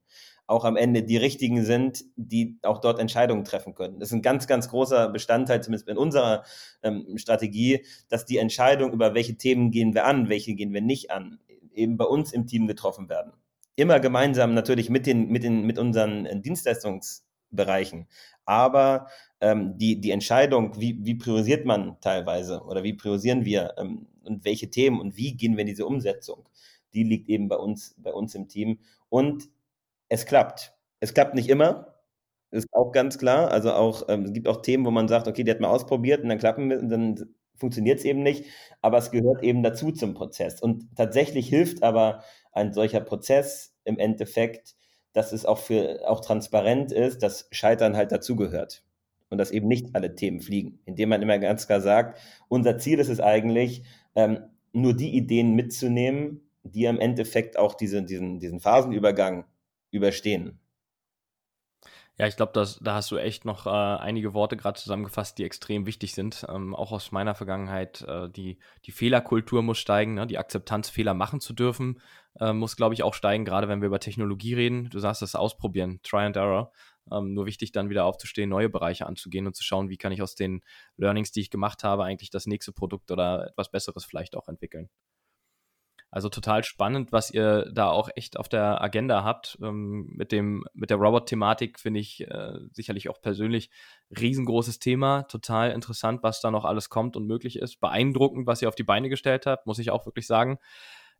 auch 0.46 0.64
am 0.64 0.76
Ende 0.76 1.02
die 1.02 1.16
richtigen 1.16 1.64
sind, 1.64 2.04
die 2.16 2.58
auch 2.62 2.80
dort 2.80 2.98
Entscheidungen 2.98 3.44
treffen 3.44 3.74
können. 3.74 3.98
Das 3.98 4.10
ist 4.10 4.14
ein 4.14 4.22
ganz, 4.22 4.46
ganz 4.46 4.68
großer 4.68 5.08
Bestandteil, 5.08 5.62
zumindest 5.62 5.88
in 5.88 5.96
unserer 5.96 6.44
ähm, 6.82 7.16
Strategie, 7.16 7.84
dass 8.08 8.26
die 8.26 8.38
Entscheidung 8.38 8.92
über 8.92 9.14
welche 9.14 9.36
Themen 9.36 9.70
gehen 9.70 9.94
wir 9.94 10.04
an, 10.04 10.28
welche 10.28 10.54
gehen 10.54 10.72
wir 10.74 10.82
nicht 10.82 11.10
an, 11.10 11.38
eben 11.72 11.96
bei 11.96 12.04
uns 12.04 12.32
im 12.32 12.46
Team 12.46 12.66
getroffen 12.66 13.08
werden. 13.08 13.32
Immer 13.74 14.00
gemeinsam 14.00 14.52
natürlich 14.52 14.90
mit 14.90 15.06
den, 15.06 15.28
mit 15.28 15.42
den, 15.42 15.64
mit 15.64 15.78
unseren 15.78 16.26
äh, 16.26 16.36
Dienstleistungsbereichen. 17.52 18.06
Aber 18.44 19.06
ähm, 19.40 19.78
die, 19.78 20.00
die 20.00 20.10
Entscheidung, 20.10 20.78
wie, 20.80 20.98
wie 21.04 21.14
priorisiert 21.14 21.64
man 21.64 22.00
teilweise 22.00 22.62
oder 22.62 22.82
wie 22.82 22.94
priorisieren 22.94 23.44
wir 23.44 23.74
ähm, 23.78 24.06
und 24.24 24.44
welche 24.44 24.70
Themen 24.70 25.00
und 25.00 25.16
wie 25.16 25.36
gehen 25.36 25.56
wir 25.56 25.62
in 25.62 25.68
diese 25.68 25.86
Umsetzung, 25.86 26.48
die 26.94 27.04
liegt 27.04 27.28
eben 27.28 27.48
bei 27.48 27.56
uns, 27.56 27.94
bei 27.98 28.12
uns 28.12 28.34
im 28.34 28.48
Team. 28.48 28.80
Und 29.08 29.44
es 30.08 30.26
klappt. 30.26 30.74
Es 31.00 31.14
klappt 31.14 31.34
nicht 31.34 31.48
immer, 31.48 31.94
ist 32.50 32.68
auch 32.72 32.92
ganz 32.92 33.18
klar. 33.18 33.50
Also 33.50 33.72
auch, 33.72 34.08
ähm, 34.08 34.24
es 34.24 34.32
gibt 34.32 34.48
auch 34.48 34.62
Themen, 34.62 34.84
wo 34.84 34.90
man 34.90 35.08
sagt, 35.08 35.28
okay, 35.28 35.44
die 35.44 35.50
hat 35.50 35.60
man 35.60 35.70
ausprobiert 35.70 36.22
und 36.22 36.28
dann 36.28 36.38
klappen 36.38 36.70
wir 36.70 36.78
und 36.80 36.88
dann 36.88 37.34
funktioniert 37.56 37.98
es 38.00 38.04
eben 38.04 38.22
nicht. 38.22 38.44
Aber 38.82 38.98
es 38.98 39.10
gehört 39.10 39.42
eben 39.42 39.62
dazu 39.62 39.92
zum 39.92 40.14
Prozess. 40.14 40.60
Und 40.60 40.88
tatsächlich 40.96 41.48
hilft 41.48 41.82
aber 41.82 42.24
ein 42.52 42.72
solcher 42.72 43.00
Prozess 43.00 43.74
im 43.84 43.98
Endeffekt, 43.98 44.74
dass 45.12 45.32
es 45.32 45.44
auch 45.44 45.58
für 45.58 46.00
auch 46.08 46.20
transparent 46.20 46.92
ist, 46.92 47.22
dass 47.22 47.48
Scheitern 47.50 47.96
halt 47.96 48.12
dazugehört 48.12 48.82
und 49.28 49.38
dass 49.38 49.50
eben 49.50 49.68
nicht 49.68 49.94
alle 49.94 50.14
Themen 50.14 50.40
fliegen, 50.40 50.78
indem 50.84 51.08
man 51.10 51.22
immer 51.22 51.38
ganz 51.38 51.66
klar 51.66 51.80
sagt, 51.80 52.18
unser 52.48 52.78
Ziel 52.78 52.98
ist 52.98 53.08
es 53.08 53.20
eigentlich, 53.20 53.84
ähm, 54.14 54.38
nur 54.72 54.94
die 54.94 55.14
Ideen 55.16 55.54
mitzunehmen, 55.54 56.40
die 56.62 56.84
im 56.84 57.00
Endeffekt 57.00 57.58
auch 57.58 57.74
diese, 57.74 58.02
diesen, 58.02 58.38
diesen 58.40 58.60
Phasenübergang 58.60 59.44
überstehen. 59.90 60.58
Ja, 62.18 62.26
ich 62.26 62.36
glaube, 62.36 62.52
da 62.52 62.94
hast 62.94 63.10
du 63.10 63.16
echt 63.16 63.46
noch 63.46 63.66
äh, 63.66 63.70
einige 63.70 64.34
Worte 64.34 64.56
gerade 64.56 64.78
zusammengefasst, 64.78 65.38
die 65.38 65.44
extrem 65.44 65.86
wichtig 65.86 66.14
sind. 66.14 66.46
Ähm, 66.48 66.74
auch 66.74 66.92
aus 66.92 67.10
meiner 67.10 67.34
Vergangenheit, 67.34 68.02
äh, 68.02 68.28
die, 68.28 68.58
die 68.84 68.92
Fehlerkultur 68.92 69.62
muss 69.62 69.78
steigen, 69.78 70.14
ne? 70.14 70.26
die 70.26 70.38
Akzeptanz, 70.38 70.90
Fehler 70.90 71.14
machen 71.14 71.40
zu 71.40 71.54
dürfen, 71.54 72.00
äh, 72.40 72.52
muss, 72.52 72.76
glaube 72.76 72.94
ich, 72.94 73.02
auch 73.02 73.14
steigen, 73.14 73.44
gerade 73.44 73.68
wenn 73.68 73.80
wir 73.80 73.86
über 73.86 74.00
Technologie 74.00 74.54
reden. 74.54 74.88
Du 74.90 74.98
sagst 74.98 75.22
das 75.22 75.34
Ausprobieren, 75.34 76.00
Try 76.02 76.20
and 76.20 76.36
Error. 76.36 76.72
Ähm, 77.10 77.34
nur 77.34 77.46
wichtig, 77.46 77.72
dann 77.72 77.90
wieder 77.90 78.04
aufzustehen, 78.04 78.48
neue 78.48 78.68
Bereiche 78.68 79.06
anzugehen 79.06 79.46
und 79.46 79.56
zu 79.56 79.64
schauen, 79.64 79.88
wie 79.88 79.96
kann 79.96 80.12
ich 80.12 80.22
aus 80.22 80.34
den 80.34 80.62
Learnings, 80.96 81.32
die 81.32 81.40
ich 81.40 81.50
gemacht 81.50 81.82
habe, 81.82 82.04
eigentlich 82.04 82.30
das 82.30 82.46
nächste 82.46 82.72
Produkt 82.72 83.10
oder 83.10 83.48
etwas 83.48 83.70
Besseres 83.70 84.04
vielleicht 84.04 84.36
auch 84.36 84.48
entwickeln. 84.48 84.88
Also 86.14 86.28
total 86.28 86.62
spannend, 86.62 87.10
was 87.10 87.30
ihr 87.30 87.70
da 87.72 87.88
auch 87.88 88.10
echt 88.14 88.36
auf 88.38 88.46
der 88.46 88.82
Agenda 88.82 89.24
habt. 89.24 89.58
Ähm, 89.62 90.12
mit, 90.14 90.30
dem, 90.30 90.62
mit 90.74 90.90
der 90.90 90.98
Robot-Thematik 90.98 91.80
finde 91.80 92.00
ich 92.00 92.20
äh, 92.28 92.58
sicherlich 92.70 93.08
auch 93.08 93.22
persönlich 93.22 93.70
riesengroßes 94.10 94.78
Thema. 94.78 95.22
Total 95.22 95.70
interessant, 95.70 96.22
was 96.22 96.42
da 96.42 96.50
noch 96.50 96.66
alles 96.66 96.90
kommt 96.90 97.16
und 97.16 97.26
möglich 97.26 97.58
ist. 97.58 97.80
Beeindruckend, 97.80 98.46
was 98.46 98.60
ihr 98.60 98.68
auf 98.68 98.74
die 98.74 98.84
Beine 98.84 99.08
gestellt 99.08 99.46
habt, 99.46 99.66
muss 99.66 99.78
ich 99.78 99.90
auch 99.90 100.04
wirklich 100.04 100.26
sagen. 100.26 100.58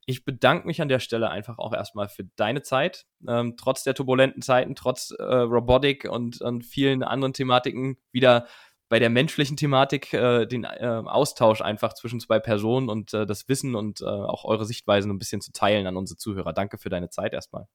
Ich 0.05 0.25
bedanke 0.25 0.67
mich 0.67 0.83
an 0.83 0.89
der 0.89 0.99
Stelle 0.99 1.31
einfach 1.31 1.59
auch 1.59 1.73
erstmal 1.73 2.09
für 2.09 2.25
deine 2.37 2.63
Zeit. 2.63 3.07
Ähm, 3.29 3.55
trotz 3.57 3.85
der 3.85 3.95
turbulenten 3.95 4.43
Zeiten, 4.43 4.75
trotz 4.75 5.13
äh, 5.17 5.23
Robotik 5.23 6.09
und, 6.11 6.41
und 6.41 6.65
vielen 6.65 7.03
anderen 7.03 7.33
Thematiken 7.33 7.99
wieder 8.11 8.47
bei 8.89 8.99
der 8.99 9.09
menschlichen 9.09 9.57
Thematik 9.57 10.13
äh, 10.13 10.45
den 10.45 10.65
äh, 10.65 10.85
Austausch 11.07 11.63
einfach 11.63 11.95
zwischen 11.95 12.21
zwei 12.21 12.39
Personen 12.41 12.91
und 12.91 13.15
äh, 13.15 13.25
das 13.25 13.49
Wissen 13.49 13.75
und 13.75 14.03
äh, 14.03 14.05
auch 14.05 14.45
eure 14.45 14.67
Sichtweisen 14.67 15.11
ein 15.11 15.19
bisschen 15.19 15.41
zu 15.41 15.51
teilen 15.53 15.87
an 15.87 15.97
unsere 15.97 16.19
Zuhörer. 16.19 16.53
Danke 16.53 16.77
für 16.77 16.91
deine 16.91 17.09
Zeit 17.09 17.33
erstmal. 17.33 17.69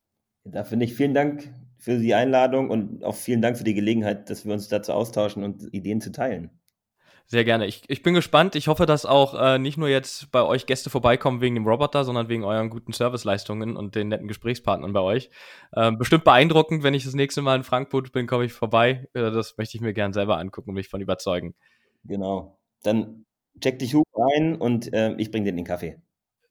Dafür 0.44 0.78
nicht. 0.78 0.94
Vielen 0.96 1.13
Dank 1.13 1.52
für 1.80 1.98
die 1.98 2.13
Einladung 2.13 2.70
und 2.70 3.04
auch 3.04 3.16
vielen 3.16 3.42
Dank 3.42 3.58
für 3.58 3.63
die 3.63 3.74
Gelegenheit, 3.74 4.30
dass 4.30 4.46
wir 4.46 4.54
uns 4.54 4.68
dazu 4.68 4.94
austauschen 4.94 5.44
und 5.44 5.74
Ideen 5.74 6.02
zu 6.02 6.12
teilen. 6.12 6.52
Sehr 7.30 7.44
gerne. 7.44 7.66
Ich, 7.66 7.84
ich 7.90 8.04
bin 8.04 8.13
gespannt. 8.13 8.56
Ich 8.56 8.70
hoffe, 8.70 8.86
dass 8.86 9.06
auch 9.06 9.34
äh, 9.34 9.60
nicht 9.60 9.78
nur 9.78 9.90
jetzt 9.90 10.32
bei 10.32 10.42
euch 10.44 10.66
Gäste 10.66 10.90
vorbeikommen 10.90 11.42
wegen 11.42 11.56
dem 11.56 11.68
Roboter, 11.68 12.06
sondern 12.06 12.30
wegen 12.30 12.46
euren 12.46 12.70
guten 12.70 12.94
Serviceleistungen 12.94 13.76
und 13.76 13.96
den 13.96 14.08
netten 14.08 14.30
Gesprächspartnern 14.30 14.94
bei 14.94 15.02
euch. 15.02 15.30
Ähm, 15.76 15.98
bestimmt 15.98 16.24
beeindruckend, 16.24 16.84
wenn 16.84 16.94
ich 16.94 17.04
das 17.04 17.16
nächste 17.16 17.42
Mal 17.42 17.58
in 17.58 17.63
Frankfurt 17.63 18.13
bin, 18.13 18.28
komme 18.28 18.46
ich 18.46 18.54
vorbei. 18.54 19.10
Äh, 19.13 19.32
das 19.32 19.58
möchte 19.58 19.76
ich 19.76 19.82
mir 19.82 19.94
gern 19.94 20.13
selber 20.13 20.38
angucken 20.38 20.70
und 20.70 20.76
mich 20.76 20.88
von 20.88 21.02
überzeugen. 21.02 21.54
Genau. 22.06 22.58
Dann 22.84 23.26
check 23.60 23.80
dich 23.80 23.94
Hub 23.94 24.06
ein 24.34 24.56
und 24.56 24.94
äh, 24.94 25.13
ich 25.18 25.30
bringe 25.30 25.52
dir 25.52 25.54
den 25.54 25.66
Kaffee. 25.66 25.98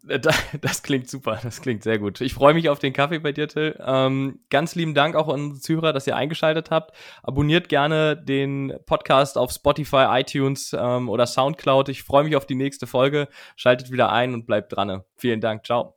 Äh, 0.08 0.20
das 0.60 0.82
klingt 0.82 1.08
super, 1.08 1.38
das 1.42 1.60
klingt 1.60 1.82
sehr 1.82 1.98
gut. 1.98 2.20
Ich 2.20 2.34
freue 2.34 2.54
mich 2.54 2.68
auf 2.68 2.78
den 2.78 2.92
Kaffee 2.92 3.18
bei 3.18 3.32
dir, 3.32 3.48
Till. 3.48 3.78
Ähm, 3.84 4.40
ganz 4.50 4.74
lieben 4.74 4.94
Dank 4.94 5.14
auch 5.16 5.28
an 5.28 5.50
unsere 5.52 5.92
dass 5.92 6.06
ihr 6.06 6.16
eingeschaltet 6.16 6.70
habt. 6.70 6.96
Abonniert 7.22 7.68
gerne 7.68 8.16
den 8.16 8.72
Podcast 8.86 9.38
auf 9.38 9.50
Spotify, 9.50 10.06
iTunes 10.10 10.74
ähm, 10.78 11.08
oder 11.08 11.26
Soundcloud. 11.26 11.88
Ich 11.88 12.02
freue 12.02 12.24
mich 12.24 12.36
auf 12.36 12.46
die 12.46 12.54
nächste 12.54 12.86
Folge. 12.86 13.28
Schaltet 13.56 13.90
wieder 13.90 14.12
ein 14.12 14.34
und 14.34 14.46
bleibt 14.46 14.74
dran. 14.74 15.02
Vielen 15.16 15.40
Dank. 15.40 15.64
Ciao. 15.64 15.95